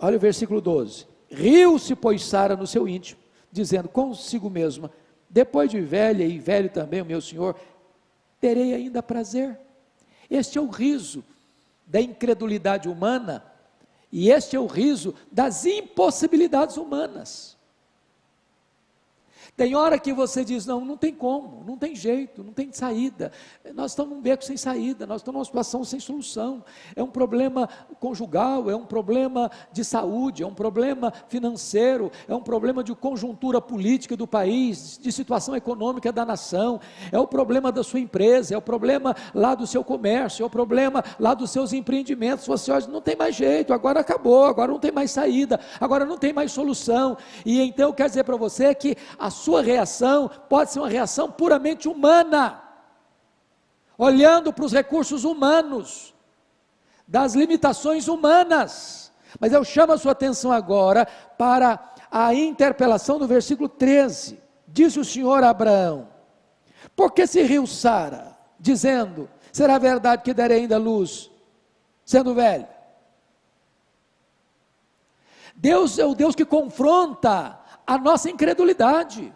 [0.00, 3.20] Olha o versículo 12: Riu-se, pois, Sara no seu íntimo,
[3.52, 4.90] dizendo consigo mesma:
[5.32, 7.58] depois de velha e velho também o meu senhor,
[8.38, 9.58] terei ainda prazer.
[10.30, 11.24] Este é o riso
[11.86, 13.44] da incredulidade humana
[14.12, 17.56] E este é o riso das impossibilidades humanas.
[19.54, 23.30] Tem hora que você diz: não, não tem como, não tem jeito, não tem saída.
[23.74, 26.64] Nós estamos num beco sem saída, nós estamos numa situação sem solução.
[26.96, 27.68] É um problema
[28.00, 33.60] conjugal, é um problema de saúde, é um problema financeiro, é um problema de conjuntura
[33.60, 38.56] política do país, de situação econômica da nação, é o problema da sua empresa, é
[38.56, 42.46] o problema lá do seu comércio, é o problema lá dos seus empreendimentos.
[42.46, 46.16] Você olha, não tem mais jeito, agora acabou, agora não tem mais saída, agora não
[46.16, 47.18] tem mais solução.
[47.44, 51.88] E então quer dizer para você que a sua reação pode ser uma reação puramente
[51.88, 52.62] humana,
[53.98, 56.14] olhando para os recursos humanos,
[57.06, 59.12] das limitações humanas.
[59.40, 64.40] Mas eu chamo a sua atenção agora para a interpelação do versículo 13.
[64.68, 66.08] Disse o Senhor a Abraão:
[66.94, 71.30] Por que se riu Sara, dizendo: Será verdade que darei ainda luz,
[72.04, 72.68] sendo velho?
[75.54, 77.61] Deus é o Deus que confronta
[77.92, 79.32] a nossa incredulidade.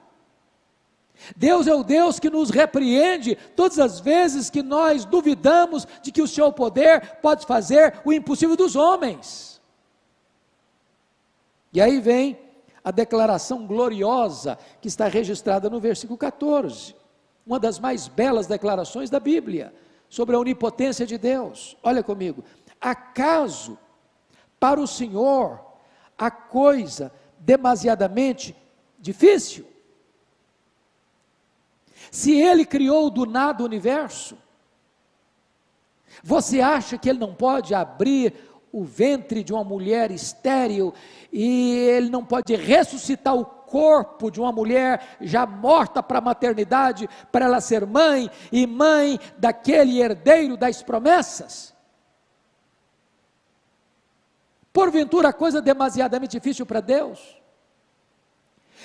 [1.36, 6.22] Deus é o Deus que nos repreende todas as vezes que nós duvidamos de que
[6.22, 9.60] o seu poder pode fazer o impossível dos homens.
[11.72, 12.38] E aí vem
[12.82, 16.94] a declaração gloriosa que está registrada no versículo 14,
[17.46, 19.74] uma das mais belas declarações da Bíblia
[20.08, 21.76] sobre a onipotência de Deus.
[21.82, 22.44] Olha comigo.
[22.80, 23.78] Acaso
[24.58, 25.60] para o Senhor
[26.16, 28.56] a coisa demasiadamente
[28.98, 29.66] difícil?
[32.10, 34.38] Se ele criou do nada o universo,
[36.22, 38.34] você acha que ele não pode abrir
[38.72, 40.92] o ventre de uma mulher estéril
[41.32, 47.08] e ele não pode ressuscitar o corpo de uma mulher já morta para a maternidade,
[47.30, 51.75] para ela ser mãe e mãe daquele herdeiro das promessas?
[54.76, 57.18] Porventura, coisa demasiadamente difícil para Deus?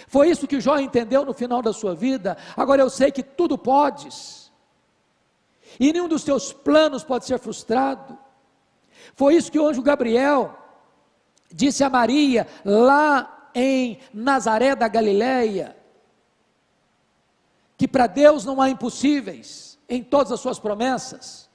[0.08, 2.38] Foi isso que Jó entendeu no final da sua vida.
[2.56, 4.50] Agora eu sei que tudo podes,
[5.78, 8.18] e nenhum dos teus planos pode ser frustrado.
[9.16, 10.58] Foi isso que o anjo Gabriel
[11.52, 15.76] disse a Maria, lá em Nazaré da Galileia,
[17.78, 21.50] que para Deus não há impossíveis em todas as suas promessas.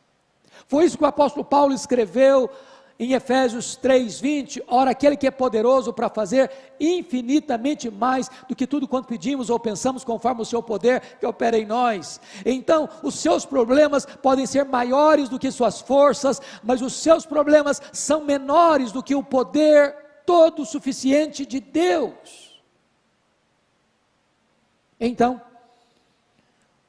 [0.68, 2.50] Foi isso que o apóstolo Paulo escreveu
[2.98, 8.88] em Efésios 3:20, ora aquele que é poderoso para fazer infinitamente mais do que tudo
[8.88, 12.20] quanto pedimos ou pensamos conforme o seu poder que opera em nós.
[12.44, 17.82] Então, os seus problemas podem ser maiores do que suas forças, mas os seus problemas
[17.92, 22.62] são menores do que o poder todo suficiente de Deus.
[24.98, 25.40] Então,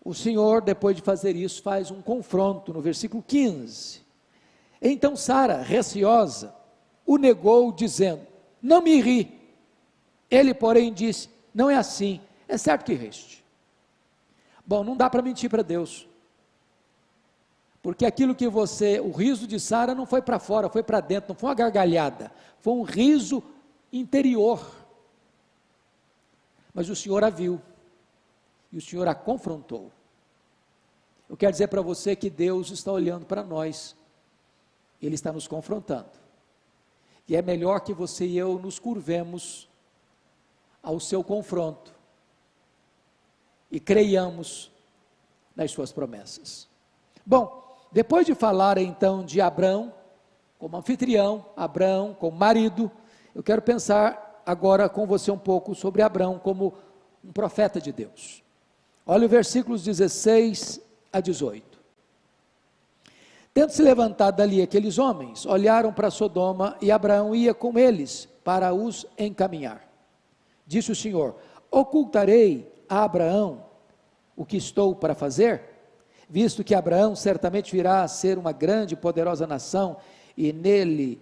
[0.03, 4.06] o Senhor, depois de fazer isso, faz um confronto no versículo 15
[4.81, 6.53] então Sara, receosa,
[7.05, 8.25] o negou, dizendo:
[8.61, 9.39] Não me ri.
[10.29, 13.43] Ele, porém, disse: Não é assim, é certo que reste.
[14.65, 16.07] Bom, não dá para mentir para Deus.
[17.81, 21.29] Porque aquilo que você, o riso de Sara não foi para fora, foi para dentro,
[21.29, 23.41] não foi uma gargalhada, foi um riso
[23.93, 24.69] interior.
[26.73, 27.61] Mas o Senhor a viu,
[28.71, 29.89] e o Senhor a confrontou.
[31.29, 33.95] Eu quero dizer para você que Deus está olhando para nós
[35.05, 36.09] ele está nos confrontando.
[37.27, 39.69] E é melhor que você e eu nos curvemos
[40.81, 41.93] ao seu confronto
[43.69, 44.71] e creiamos
[45.55, 46.67] nas suas promessas.
[47.25, 49.93] Bom, depois de falar então de Abraão
[50.57, 52.89] como anfitrião, Abraão como marido,
[53.35, 56.73] eu quero pensar agora com você um pouco sobre Abraão como
[57.23, 58.41] um profeta de Deus.
[59.05, 60.81] Olha os versículos 16
[61.11, 61.66] a 18.
[63.57, 68.71] Tendo se levantado dali aqueles homens, olharam para Sodoma e Abraão ia com eles para
[68.71, 69.81] os encaminhar.
[70.67, 71.35] Disse o Senhor:
[71.71, 73.65] Ocultarei a Abraão
[74.35, 75.63] o que estou para fazer,
[76.29, 79.97] visto que Abraão certamente virá a ser uma grande e poderosa nação,
[80.37, 81.19] e nele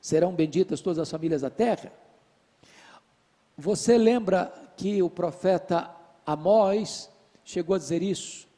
[0.00, 1.92] serão benditas todas as famílias da terra.
[3.58, 5.90] Você lembra que o profeta
[6.24, 7.10] Amós
[7.44, 8.51] chegou a dizer isso?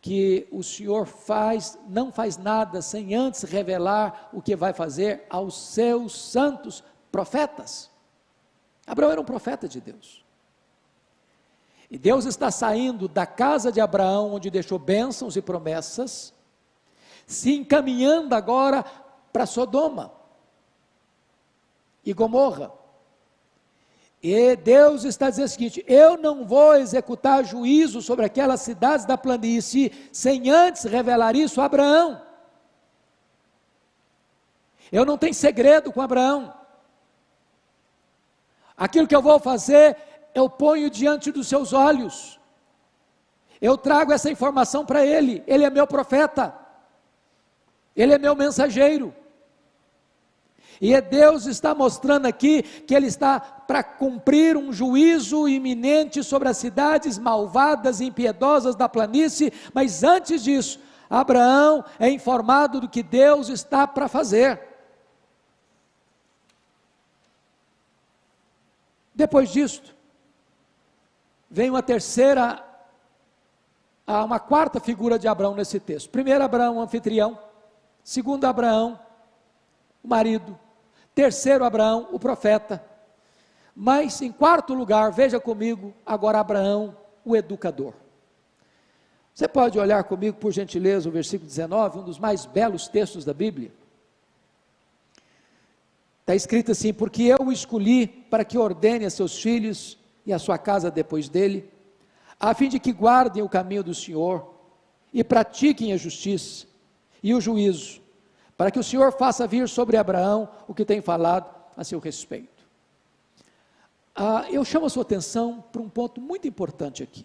[0.00, 5.54] Que o Senhor faz, não faz nada sem antes revelar o que vai fazer aos
[5.54, 6.82] seus santos
[7.12, 7.90] profetas.
[8.86, 10.24] Abraão era um profeta de Deus.
[11.90, 16.32] E Deus está saindo da casa de Abraão, onde deixou bênçãos e promessas,
[17.26, 18.84] se encaminhando agora
[19.32, 20.12] para Sodoma
[22.04, 22.79] e Gomorra.
[24.22, 29.16] E Deus está dizendo o seguinte: eu não vou executar juízo sobre aquelas cidades da
[29.16, 32.20] planície sem antes revelar isso a Abraão.
[34.92, 36.52] Eu não tenho segredo com Abraão.
[38.76, 39.96] Aquilo que eu vou fazer,
[40.34, 42.40] eu ponho diante dos seus olhos.
[43.60, 45.44] Eu trago essa informação para ele.
[45.46, 46.54] Ele é meu profeta.
[47.94, 49.14] Ele é meu mensageiro.
[50.80, 56.48] E é Deus está mostrando aqui que Ele está para cumprir um juízo iminente sobre
[56.48, 63.02] as cidades malvadas e impiedosas da planície, mas antes disso, Abraão é informado do que
[63.02, 64.60] Deus está para fazer.
[69.14, 69.94] Depois disto,
[71.50, 72.64] vem uma terceira,
[74.06, 76.08] uma quarta figura de Abraão nesse texto.
[76.08, 77.38] Primeiro, Abraão, anfitrião.
[78.02, 78.98] Segundo, Abraão,
[80.02, 80.58] o marido.
[81.20, 82.82] Terceiro, Abraão, o profeta.
[83.76, 87.92] Mas, em quarto lugar, veja comigo agora Abraão, o educador.
[89.34, 93.34] Você pode olhar comigo, por gentileza, o versículo 19, um dos mais belos textos da
[93.34, 93.70] Bíblia.
[96.22, 100.38] Está escrito assim: Porque eu o escolhi para que ordene a seus filhos e a
[100.38, 101.70] sua casa depois dele,
[102.40, 104.54] a fim de que guardem o caminho do Senhor
[105.12, 106.66] e pratiquem a justiça
[107.22, 107.99] e o juízo,
[108.60, 112.62] para que o Senhor faça vir sobre Abraão o que tem falado a seu respeito.
[114.14, 117.24] Ah, eu chamo a sua atenção para um ponto muito importante aqui.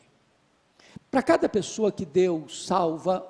[1.11, 3.27] Para cada pessoa que Deus salva,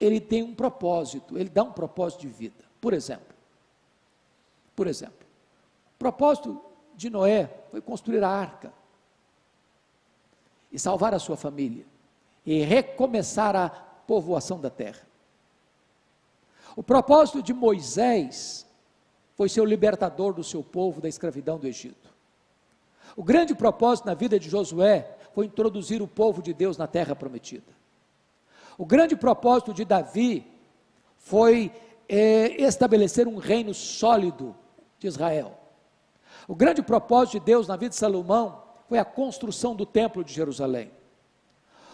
[0.00, 2.64] ele tem um propósito, ele dá um propósito de vida.
[2.80, 3.32] Por exemplo,
[4.74, 5.24] por exemplo,
[5.94, 6.60] o propósito
[6.96, 8.72] de Noé foi construir a arca
[10.72, 11.86] e salvar a sua família
[12.44, 15.09] e recomeçar a povoação da terra.
[16.80, 18.66] O propósito de Moisés
[19.34, 22.08] foi ser o libertador do seu povo da escravidão do Egito.
[23.14, 27.14] O grande propósito na vida de Josué foi introduzir o povo de Deus na terra
[27.14, 27.70] prometida.
[28.78, 30.50] O grande propósito de Davi
[31.18, 31.70] foi
[32.08, 34.56] é, estabelecer um reino sólido
[34.98, 35.58] de Israel.
[36.48, 40.32] O grande propósito de Deus na vida de Salomão foi a construção do templo de
[40.32, 40.90] Jerusalém.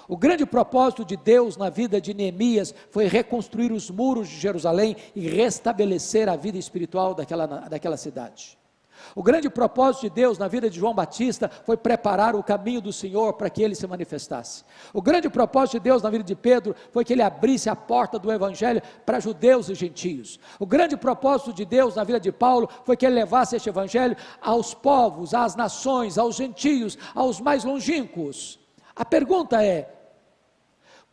[0.08, 4.96] O grande propósito de Deus na vida de Neemias foi reconstruir os muros de Jerusalém
[5.14, 8.56] e restabelecer a vida espiritual daquela, daquela cidade.
[9.14, 12.92] O grande propósito de Deus na vida de João Batista foi preparar o caminho do
[12.92, 14.64] Senhor para que ele se manifestasse.
[14.92, 18.18] O grande propósito de Deus na vida de Pedro foi que ele abrisse a porta
[18.18, 20.40] do Evangelho para judeus e gentios.
[20.58, 24.16] O grande propósito de Deus na vida de Paulo foi que ele levasse este Evangelho
[24.40, 28.58] aos povos, às nações, aos gentios, aos mais longínquos.
[28.94, 29.95] A pergunta é: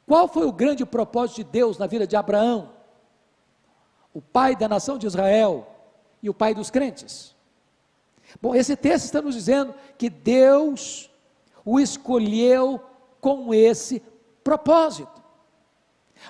[0.06, 2.74] qual foi o grande propósito de Deus na vida de Abraão,
[4.14, 5.68] o pai da nação de Israel
[6.22, 7.36] e o pai dos crentes?
[8.41, 11.10] Bom, esse texto está nos dizendo que Deus
[11.64, 12.82] o escolheu
[13.22, 14.01] com esse
[14.43, 15.22] propósito.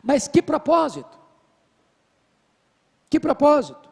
[0.03, 1.19] Mas que propósito?
[3.09, 3.89] Que propósito?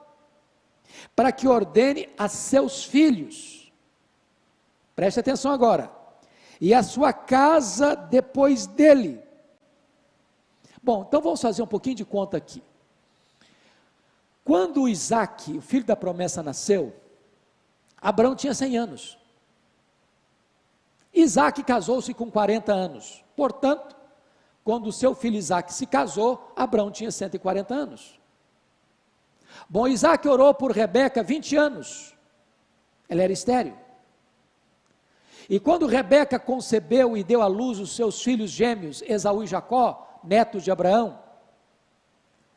[1.16, 3.72] Para que ordene a seus filhos,
[4.96, 5.92] preste atenção agora,
[6.60, 9.22] e a sua casa depois dele.
[10.82, 12.64] Bom, então vamos fazer um pouquinho de conta aqui.
[14.44, 16.94] Quando Isaac, o filho da promessa, nasceu,
[18.02, 19.18] Abraão tinha 100 anos.
[21.14, 23.24] Isaac casou-se com 40 anos.
[23.36, 23.96] Portanto,
[24.64, 28.20] quando seu filho Isaac se casou, Abraão tinha 140 anos.
[29.70, 32.16] Bom, Isaac orou por Rebeca 20 anos.
[33.08, 33.76] Ela era estéril.
[35.50, 40.11] E quando Rebeca concebeu e deu à luz os seus filhos gêmeos, Esaú e Jacó,
[40.24, 41.20] netos de Abraão,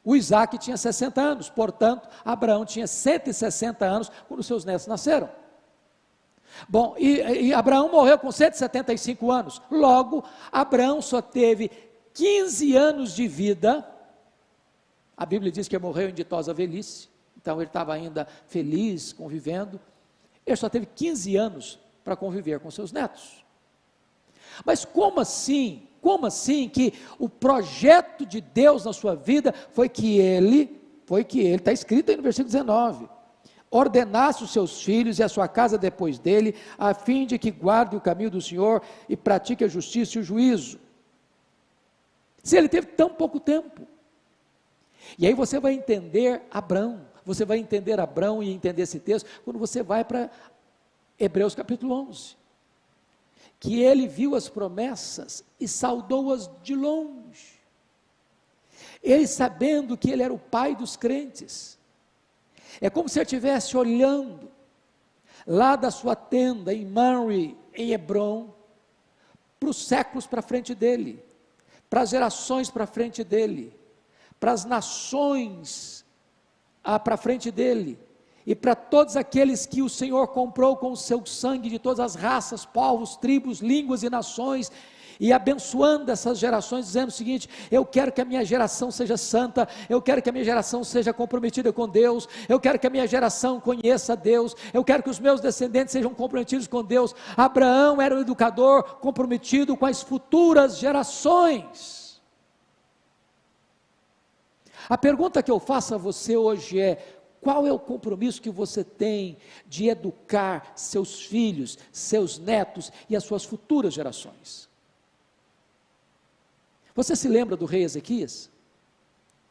[0.04, 5.30] o Isaac tinha 60 anos, portanto, Abraão tinha 160 anos quando seus netos nasceram.
[6.68, 9.62] Bom, e, e, Abraão morreu com 175 anos.
[9.70, 11.70] Logo, Abraão só teve
[12.12, 13.86] 15 anos de vida.
[15.16, 17.08] A Bíblia diz que morreu em ditosa velhice.
[17.40, 19.80] Então ele estava ainda feliz, convivendo.
[20.46, 23.44] Ele só teve 15 anos para conviver com seus netos.
[24.64, 30.18] Mas como assim como assim que o projeto de Deus na sua vida foi que
[30.18, 33.08] ele, foi que ele, está escrito aí no versículo 19,
[33.70, 37.96] ordenasse os seus filhos e a sua casa depois dele, a fim de que guarde
[37.96, 40.78] o caminho do Senhor e pratique a justiça e o juízo.
[42.42, 43.80] Se ele teve tão pouco tempo.
[45.18, 49.58] E aí você vai entender Abraão, você vai entender Abraão e entender esse texto quando
[49.58, 50.30] você vai para
[51.18, 52.43] Hebreus capítulo 11
[53.64, 57.58] que ele viu as promessas e saudou-as de longe.
[59.02, 61.78] Ele sabendo que ele era o pai dos crentes.
[62.78, 64.52] É como se ele estivesse olhando
[65.46, 68.52] lá da sua tenda em Manri, em Hebron,
[69.58, 71.24] para os séculos para frente dele,
[71.88, 73.74] para as gerações para frente dele,
[74.38, 76.04] para as nações
[77.02, 77.98] para frente dele,
[78.46, 82.14] e para todos aqueles que o Senhor comprou com o seu sangue de todas as
[82.14, 84.70] raças, povos, tribos, línguas e nações,
[85.18, 89.68] e abençoando essas gerações, dizendo o seguinte: eu quero que a minha geração seja santa,
[89.88, 93.06] eu quero que a minha geração seja comprometida com Deus, eu quero que a minha
[93.06, 97.14] geração conheça Deus, eu quero que os meus descendentes sejam comprometidos com Deus.
[97.36, 102.20] Abraão era um educador comprometido com as futuras gerações.
[104.88, 108.82] A pergunta que eu faço a você hoje é: qual é o compromisso que você
[108.82, 109.36] tem
[109.66, 114.66] de educar seus filhos, seus netos e as suas futuras gerações?
[116.94, 118.50] Você se lembra do rei Ezequias?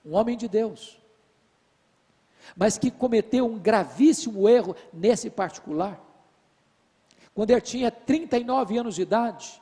[0.03, 0.99] Um homem de Deus,
[2.57, 6.03] mas que cometeu um gravíssimo erro nesse particular.
[7.35, 9.61] Quando ele tinha 39 anos de idade,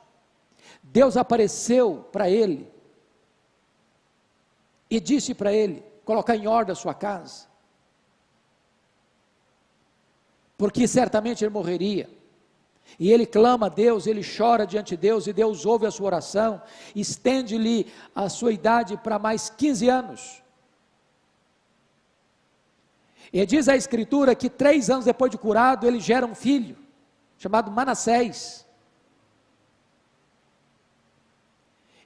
[0.82, 2.66] Deus apareceu para ele
[4.88, 7.51] e disse para ele: colocar em ordem a sua casa
[10.62, 12.08] porque certamente ele morreria.
[12.96, 16.06] E ele clama a Deus, ele chora diante de Deus, e Deus ouve a sua
[16.06, 16.62] oração,
[16.94, 20.40] estende-lhe a sua idade para mais 15 anos.
[23.32, 26.76] E diz a Escritura que três anos depois de curado, ele gera um filho,
[27.38, 28.64] chamado Manassés.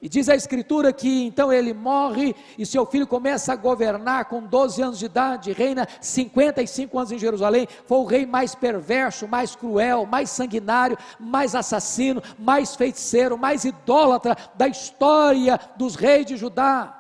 [0.00, 4.42] E diz a Escritura que então ele morre e seu filho começa a governar com
[4.42, 7.66] 12 anos de idade, reina 55 anos em Jerusalém.
[7.86, 14.36] Foi o rei mais perverso, mais cruel, mais sanguinário, mais assassino, mais feiticeiro, mais idólatra
[14.54, 16.92] da história dos reis de Judá.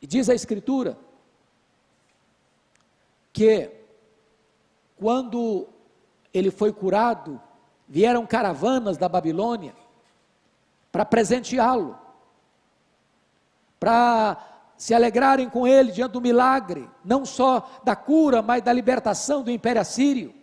[0.00, 0.96] E diz a Escritura
[3.32, 3.68] que
[4.96, 5.68] quando
[6.32, 7.40] ele foi curado,
[7.88, 9.74] vieram caravanas da Babilônia
[10.98, 11.96] para presenteá-lo,
[13.78, 14.36] para
[14.76, 19.48] se alegrarem com ele diante do milagre, não só da cura, mas da libertação do
[19.48, 20.34] império assírio.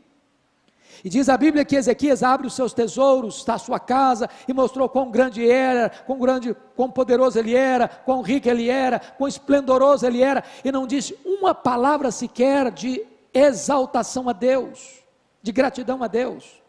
[1.03, 4.87] E diz a Bíblia que Ezequias abre os seus tesouros da sua casa e mostrou
[4.87, 10.07] quão grande era, quão grande, quão poderoso ele era, quão rico ele era, quão esplendoroso
[10.07, 15.03] ele era, e não disse uma palavra sequer de exaltação a Deus,
[15.41, 16.63] de gratidão a Deus.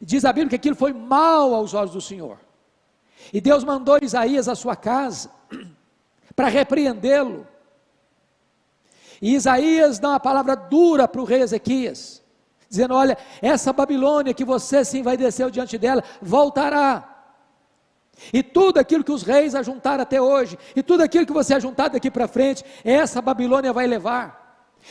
[0.00, 2.38] Diz a Bíblia que aquilo foi mal aos olhos do Senhor.
[3.32, 5.30] E Deus mandou Isaías à sua casa
[6.34, 7.46] para repreendê-lo.
[9.20, 12.22] E Isaías dá uma palavra dura para o rei Ezequias,
[12.68, 17.08] dizendo: Olha, essa Babilônia que você se envaideceu diante dela, voltará.
[18.32, 21.90] E tudo aquilo que os reis ajuntaram até hoje, e tudo aquilo que você ajuntar
[21.90, 24.40] daqui para frente, essa Babilônia vai levar.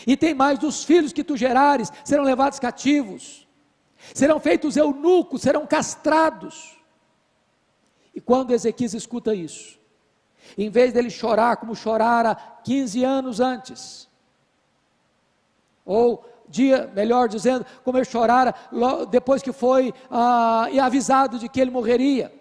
[0.07, 3.40] E tem mais dos filhos que tu gerares, serão levados cativos
[4.13, 6.77] serão feitos eunucos, serão castrados.
[8.13, 9.79] E quando Ezequias escuta isso,
[10.57, 14.09] em vez dele chorar como chorara 15 anos antes,
[15.85, 18.53] ou dia, melhor dizendo, como ele chorara
[19.09, 22.31] depois que foi ah, avisado de que ele morreria.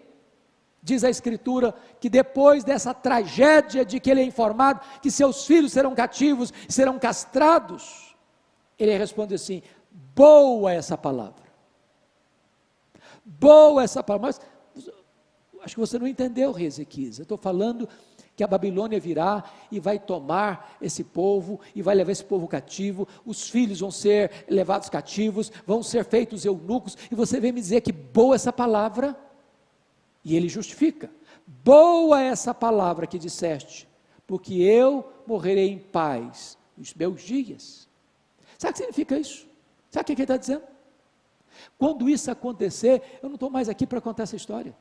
[0.83, 5.71] Diz a Escritura que depois dessa tragédia de que ele é informado que seus filhos
[5.71, 8.15] serão cativos serão castrados,
[8.77, 9.61] ele responde assim:
[10.15, 11.40] boa essa palavra.
[13.23, 14.27] Boa essa palavra.
[14.27, 14.39] Mas
[15.61, 17.19] acho que você não entendeu, rei Ezequias.
[17.19, 17.87] Eu estou falando
[18.35, 23.07] que a Babilônia virá e vai tomar esse povo e vai levar esse povo cativo,
[23.25, 27.81] os filhos vão ser levados cativos, vão ser feitos eunucos, e você vem me dizer
[27.81, 29.15] que boa essa palavra,
[30.23, 31.11] e ele justifica:
[31.45, 33.87] boa essa palavra que disseste,
[34.25, 37.87] porque eu morrerei em paz nos meus dias.
[38.57, 39.45] Sabe o que significa isso?
[39.89, 40.63] Sabe o que ele está dizendo?
[41.77, 44.75] Quando isso acontecer, eu não estou mais aqui para contar essa história.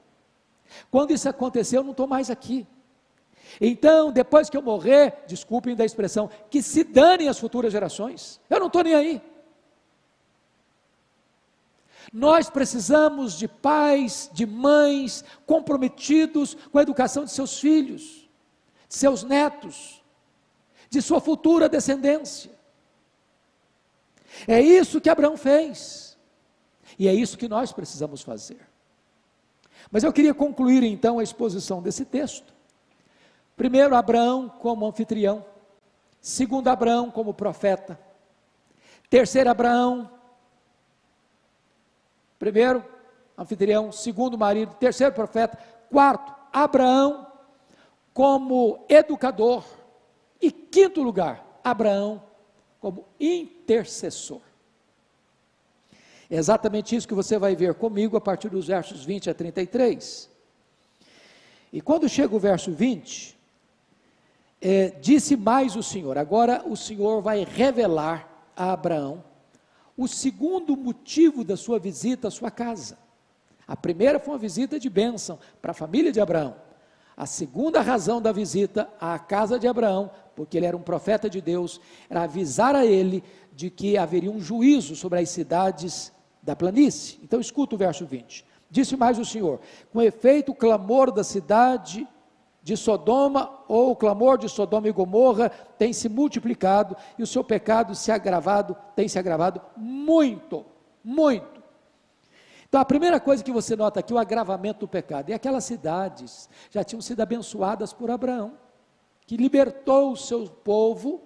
[0.91, 2.67] Quando isso acontecer, eu não estou mais aqui.
[3.61, 8.41] Então, depois que eu morrer, desculpem da expressão, que se danem as futuras gerações.
[8.49, 9.23] Eu não estou nem aí.
[12.13, 18.29] Nós precisamos de pais, de mães comprometidos com a educação de seus filhos,
[18.89, 20.03] de seus netos,
[20.89, 22.51] de sua futura descendência.
[24.47, 26.10] É isso que Abraão fez.
[27.01, 28.61] E é isso que nós precisamos fazer.
[29.91, 32.53] Mas eu queria concluir então a exposição desse texto.
[33.57, 35.43] Primeiro, Abraão como anfitrião.
[36.21, 37.99] Segundo, Abraão como profeta.
[39.09, 40.11] Terceiro, Abraão.
[42.39, 42.85] Primeiro,
[43.37, 43.91] anfitrião.
[43.91, 44.75] Segundo, marido.
[44.75, 45.59] Terceiro, profeta.
[45.89, 47.27] Quarto, Abraão
[48.13, 49.65] como educador.
[50.39, 52.23] E quinto lugar, Abraão
[52.79, 54.50] como intercessor.
[56.31, 60.31] É exatamente isso que você vai ver comigo a partir dos versos 20 a 33.
[61.73, 63.39] E quando chega o verso 20,
[64.63, 69.25] É, disse mais o Senhor, agora o Senhor vai revelar a Abraão
[69.97, 72.99] o segundo motivo da sua visita à sua casa.
[73.67, 76.57] A primeira foi uma visita de bênção para a família de Abraão.
[77.17, 81.41] A segunda razão da visita à casa de Abraão, porque ele era um profeta de
[81.41, 83.25] Deus, era avisar a ele
[83.55, 86.13] de que haveria um juízo sobre as cidades
[86.43, 87.19] da planície.
[87.23, 88.45] Então escuta o verso 20.
[88.71, 89.61] Disse mais o Senhor:
[89.93, 92.07] com efeito, o clamor da cidade
[92.63, 97.43] de Sodoma ou o clamor de Sodoma e Gomorra tem se multiplicado e o seu
[97.43, 100.65] pecado se agravado, tem se agravado muito,
[101.03, 101.61] muito.
[102.69, 106.49] Então a primeira coisa que você nota aqui, o agravamento do pecado, e aquelas cidades
[106.71, 108.53] já tinham sido abençoadas por Abraão,
[109.27, 111.23] que libertou o seu povo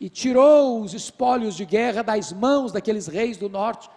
[0.00, 3.90] e tirou os espólios de guerra das mãos daqueles reis do norte,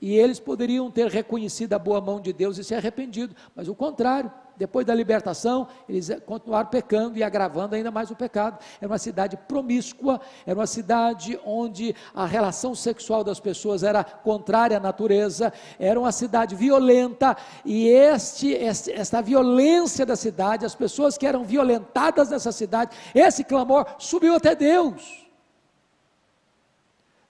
[0.00, 3.74] e eles poderiam ter reconhecido a boa mão de Deus e se arrependido, mas o
[3.74, 8.58] contrário, depois da libertação, eles continuaram pecando e agravando ainda mais o pecado.
[8.80, 14.76] Era uma cidade promíscua, era uma cidade onde a relação sexual das pessoas era contrária
[14.76, 21.26] à natureza, era uma cidade violenta, e este, esta violência da cidade, as pessoas que
[21.26, 25.27] eram violentadas nessa cidade, esse clamor subiu até Deus.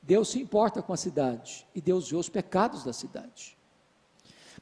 [0.09, 3.59] Deus se importa com a cidade e Deus vê os pecados da cidade.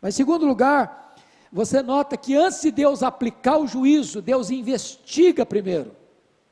[0.00, 1.14] Mas, em segundo lugar,
[1.52, 5.94] você nota que antes de Deus aplicar o juízo, Deus investiga primeiro.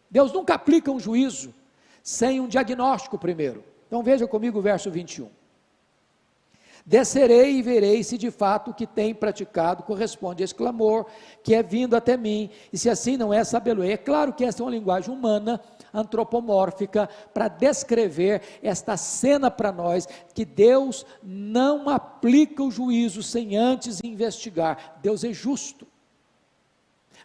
[0.09, 1.53] Deus nunca aplica um juízo
[2.05, 3.65] sem um diagnóstico primeiro.
[3.89, 5.29] Então veja comigo o verso 21.
[6.87, 11.07] Descerei e verei se de fato o que tem praticado corresponde a esse clamor
[11.43, 13.83] que é vindo até mim, e se assim não é, sabê-lo.
[13.83, 15.59] É claro que essa é uma linguagem humana,
[15.95, 24.01] antropomórfica, para descrever esta cena para nós, que Deus não aplica o juízo sem antes
[24.05, 24.99] investigar.
[25.01, 25.87] Deus é justo.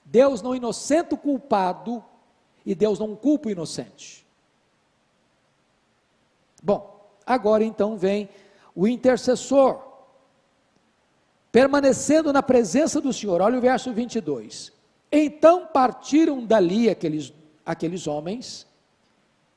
[0.05, 2.01] Deus não inocenta o culpado,
[2.66, 4.26] e Deus não culpa o inocente.
[6.64, 8.30] Bom, agora então vem
[8.80, 9.78] o intercessor,
[11.52, 13.42] permanecendo na presença do Senhor.
[13.42, 14.72] Olha o verso 22.
[15.12, 17.34] Então partiram dali aqueles,
[17.66, 18.66] aqueles homens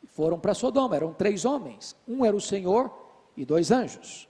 [0.03, 0.97] e foram para Sodoma.
[0.97, 2.91] Eram três homens: um era o Senhor
[3.37, 4.29] e dois anjos.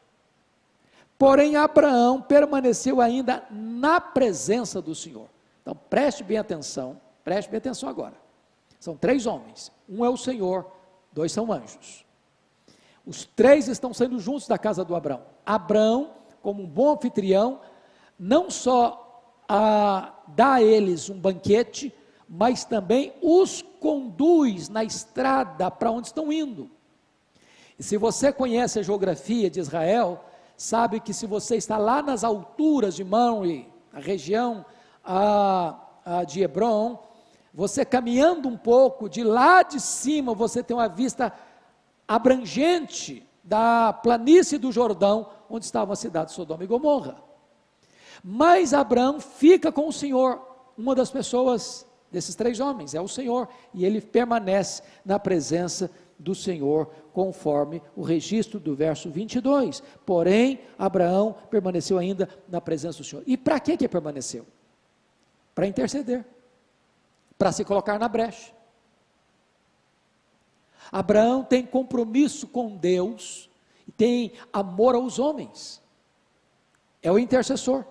[1.18, 5.28] Porém, Abraão permaneceu ainda na presença do Senhor.
[5.62, 8.16] Então, preste bem atenção, preste bem atenção agora.
[8.78, 10.70] São três homens: um é o Senhor,
[11.14, 12.04] dois são anjos.
[13.06, 15.22] Os três estão saindo juntos da casa do Abraão.
[15.44, 17.60] Abraão, como um bom anfitrião,
[18.18, 21.92] não só a, dá a eles um banquete,
[22.28, 26.70] mas também os conduz na estrada para onde estão indo.
[27.78, 30.24] E se você conhece a geografia de Israel,
[30.56, 34.64] sabe que se você está lá nas alturas de Mamre, a região
[35.04, 35.74] a,
[36.04, 37.02] a de Hebron,
[37.52, 41.32] você caminhando um pouco, de lá de cima você tem uma vista
[42.14, 47.16] abrangente da planície do Jordão, onde estava a cidade de Sodoma e Gomorra.
[48.22, 50.40] Mas Abraão fica com o Senhor,
[50.76, 56.34] uma das pessoas desses três homens, é o Senhor, e ele permanece na presença do
[56.34, 59.82] Senhor, conforme o registro do verso 22.
[60.04, 63.24] Porém, Abraão permaneceu ainda na presença do Senhor.
[63.26, 64.46] E para que que permaneceu?
[65.54, 66.24] Para interceder,
[67.38, 68.52] para se colocar na brecha.
[70.92, 73.48] Abraão tem compromisso com Deus
[73.88, 75.80] e tem amor aos homens.
[77.02, 77.84] É o intercessor.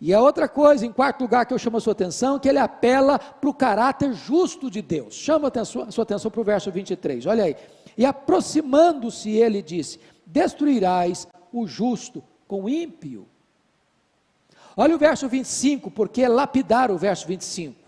[0.00, 2.58] E a outra coisa, em quarto lugar, que eu chamo a sua atenção, que ele
[2.58, 5.14] apela para o caráter justo de Deus.
[5.14, 7.56] Chama a sua, sua atenção para o verso 23, olha aí.
[7.96, 13.26] E aproximando-se, ele disse: Destruirás o justo com o ímpio.
[14.76, 17.87] Olha o verso 25, porque é lapidar o verso 25.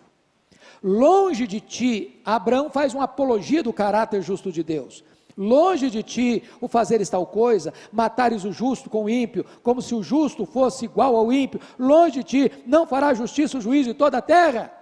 [0.83, 5.05] Longe de ti, Abraão faz uma apologia do caráter justo de Deus.
[5.37, 9.95] Longe de ti o fazeres tal coisa, matares o justo com o ímpio, como se
[9.95, 11.61] o justo fosse igual ao ímpio.
[11.79, 14.73] Longe de ti, não fará justiça o juiz de toda a terra.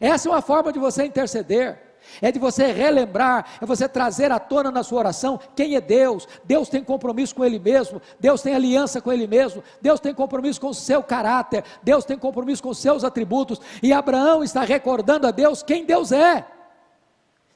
[0.00, 1.83] Essa é uma forma de você interceder
[2.20, 6.26] é de você relembrar, é você trazer à tona na sua oração quem é Deus.
[6.44, 10.60] Deus tem compromisso com Ele mesmo, Deus tem aliança com Ele mesmo, Deus tem compromisso
[10.60, 13.60] com o seu caráter, Deus tem compromisso com os seus atributos.
[13.82, 16.46] E Abraão está recordando a Deus quem Deus é.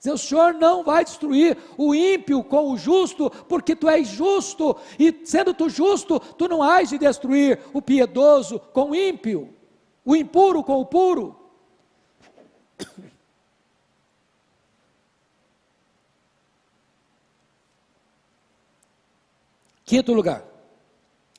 [0.00, 4.76] Diz, o Senhor não vai destruir o ímpio com o justo, porque tu és justo,
[4.98, 9.52] e sendo tu justo, tu não has de destruir o piedoso com o ímpio,
[10.04, 11.37] o impuro com o puro.
[19.88, 20.44] Quinto lugar,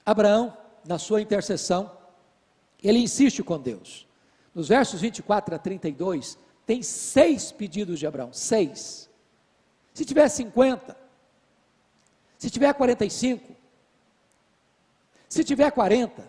[0.03, 1.95] Abraão, na sua intercessão,
[2.83, 4.07] ele insiste com Deus.
[4.55, 6.35] Nos versos 24 a 32,
[6.65, 8.33] tem seis pedidos de Abraão.
[8.33, 9.07] Seis.
[9.93, 10.97] Se tiver 50,
[12.39, 13.55] se tiver 45,
[15.27, 16.27] se tiver 40,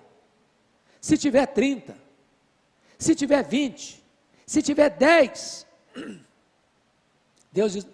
[1.01, 1.97] se tiver 30,
[2.99, 4.05] se tiver 20,
[4.45, 5.67] se tiver 10,
[7.51, 7.87] Deus diz,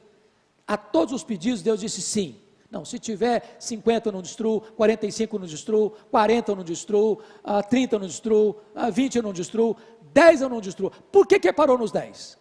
[0.66, 2.40] a todos os pedidos Deus disse sim.
[2.70, 7.22] Não, se tiver 50 eu não destruo, 45 eu não destruo, 40 eu não destruo,
[7.68, 8.60] 30 eu não destruo,
[8.92, 9.76] 20 eu não destruo,
[10.12, 10.90] 10 eu não destruo.
[11.12, 12.38] Por que, que parou nos 10?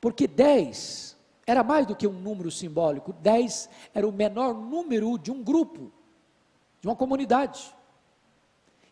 [0.00, 5.30] Porque 10 era mais do que um número simbólico, 10 era o menor número de
[5.30, 5.92] um grupo,
[6.80, 7.74] de uma comunidade.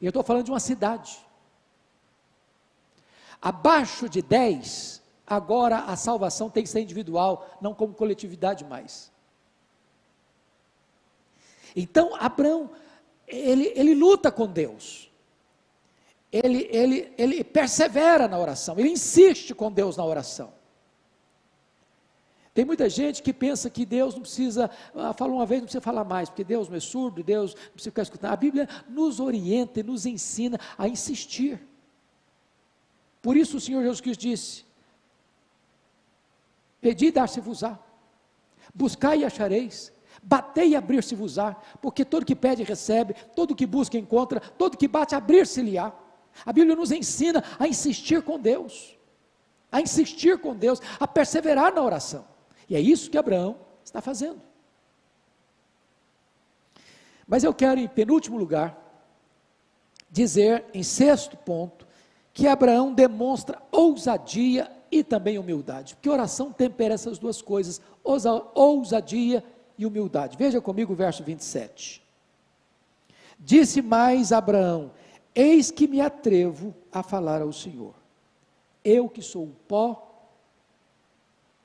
[0.00, 1.18] E eu estou falando de uma cidade.
[3.40, 9.10] Abaixo de 10, agora a salvação tem que ser individual, não como coletividade mais.
[11.76, 12.70] Então, Abraão,
[13.26, 15.10] ele, ele luta com Deus.
[16.32, 20.52] Ele, ele, ele persevera na oração, ele insiste com Deus na oração.
[22.58, 25.80] Tem muita gente que pensa que Deus não precisa, ah, fala uma vez, não precisa
[25.80, 28.32] falar mais, porque Deus não é surdo, Deus não precisa ficar escutando.
[28.32, 31.60] A Bíblia nos orienta e nos ensina a insistir.
[33.22, 34.64] Por isso o Senhor Jesus Cristo disse:
[36.80, 37.78] Pedi e dar-se-vos-á,
[38.74, 44.40] buscai e achareis, batei e abrir-se-vos-á, porque todo que pede recebe, todo que busca encontra,
[44.40, 45.92] todo que bate abrir-se-lhe-á.
[46.46, 48.96] A Bíblia nos ensina a insistir com Deus,
[49.72, 52.24] a insistir com Deus, a perseverar na oração.
[52.68, 54.40] E é isso que Abraão está fazendo.
[57.26, 58.78] Mas eu quero, em penúltimo lugar,
[60.10, 61.86] dizer, em sexto ponto,
[62.32, 65.94] que Abraão demonstra ousadia e também humildade.
[65.94, 67.80] Porque oração tempera essas duas coisas,
[68.54, 69.44] ousadia
[69.76, 70.36] e humildade.
[70.36, 72.02] Veja comigo o verso 27.
[73.38, 74.90] Disse mais Abraão:
[75.34, 77.94] Eis que me atrevo a falar ao Senhor,
[78.84, 80.28] eu que sou pó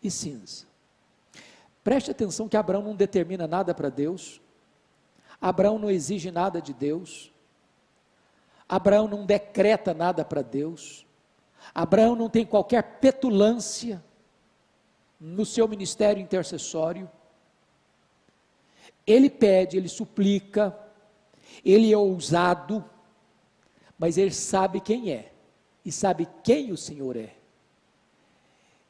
[0.01, 0.65] e cinza.
[1.83, 4.41] Preste atenção que Abraão não determina nada para Deus,
[5.41, 7.33] Abraão não exige nada de Deus,
[8.69, 11.05] Abraão não decreta nada para Deus,
[11.73, 14.03] Abraão não tem qualquer petulância
[15.19, 17.09] no seu ministério intercessório.
[19.05, 20.77] Ele pede, ele suplica,
[21.63, 22.83] ele é ousado,
[23.97, 25.31] mas ele sabe quem é
[25.85, 27.35] e sabe quem o Senhor é.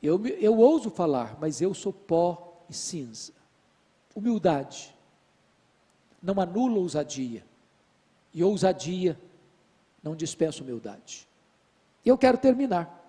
[0.01, 3.31] Eu, eu ouso falar, mas eu sou pó e cinza.
[4.15, 4.93] Humildade
[6.21, 7.43] não anula ousadia,
[8.33, 9.19] e ousadia
[10.01, 11.27] não dispensa humildade.
[12.05, 12.99] E eu quero terminar.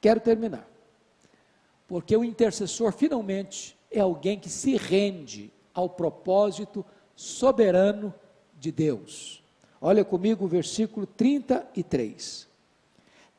[0.00, 0.66] Quero terminar.
[1.88, 6.84] Porque o intercessor finalmente é alguém que se rende ao propósito
[7.14, 8.12] soberano
[8.58, 9.42] de Deus.
[9.80, 12.48] Olha comigo o versículo 33.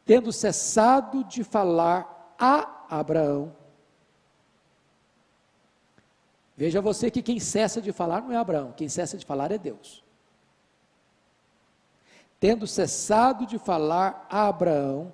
[0.06, 3.54] Tendo cessado de falar a Abraão,
[6.58, 9.60] Veja você que quem cessa de falar não é Abraão, quem cessa de falar é
[9.60, 10.04] Deus.
[12.40, 15.12] Tendo cessado de falar a Abraão,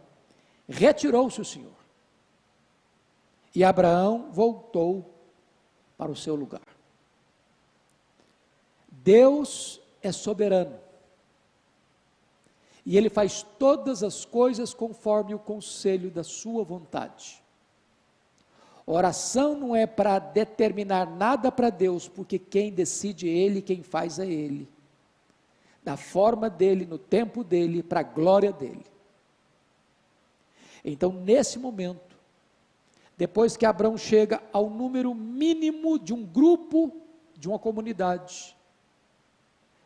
[0.68, 1.72] retirou-se o Senhor.
[3.56, 5.14] E Abraão voltou
[5.98, 6.62] para o seu lugar.
[8.90, 10.80] Deus é soberano.
[12.86, 17.42] E ele faz todas as coisas conforme o conselho da sua vontade.
[18.86, 24.20] Oração não é para determinar nada para Deus, porque quem decide é Ele, quem faz
[24.20, 24.68] é Ele.
[25.84, 28.86] Da forma dele, no tempo dele, para a glória dele.
[30.84, 32.18] Então, nesse momento,
[33.18, 36.92] depois que Abraão chega ao número mínimo de um grupo,
[37.36, 38.56] de uma comunidade,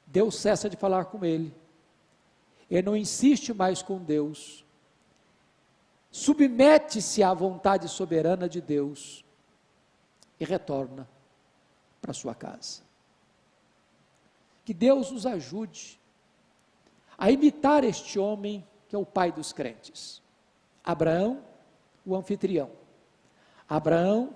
[0.06, 1.54] Deus cessa de falar com ele.
[2.70, 4.66] Ele não insiste mais com Deus
[6.18, 9.24] submete-se à vontade soberana de Deus
[10.40, 11.08] e retorna
[12.02, 12.82] para sua casa.
[14.68, 15.98] Que Deus nos ajude
[17.18, 20.22] a imitar este homem que é o pai dos crentes.
[20.84, 21.42] Abraão,
[22.06, 22.70] o anfitrião.
[23.70, 24.36] Abraão,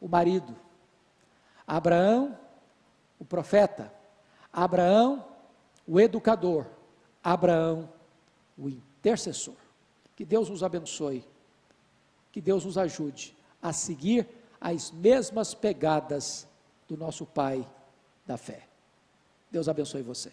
[0.00, 0.56] o marido.
[1.64, 2.36] Abraão,
[3.16, 3.94] o profeta.
[4.52, 5.24] Abraão,
[5.86, 6.66] o educador.
[7.22, 7.88] Abraão,
[8.58, 9.54] o intercessor.
[10.16, 11.24] Que Deus nos abençoe.
[12.32, 14.26] Que Deus nos ajude a seguir
[14.60, 16.44] as mesmas pegadas
[16.88, 17.64] do nosso Pai
[18.26, 18.66] da fé.
[19.50, 20.32] Deus abençoe você.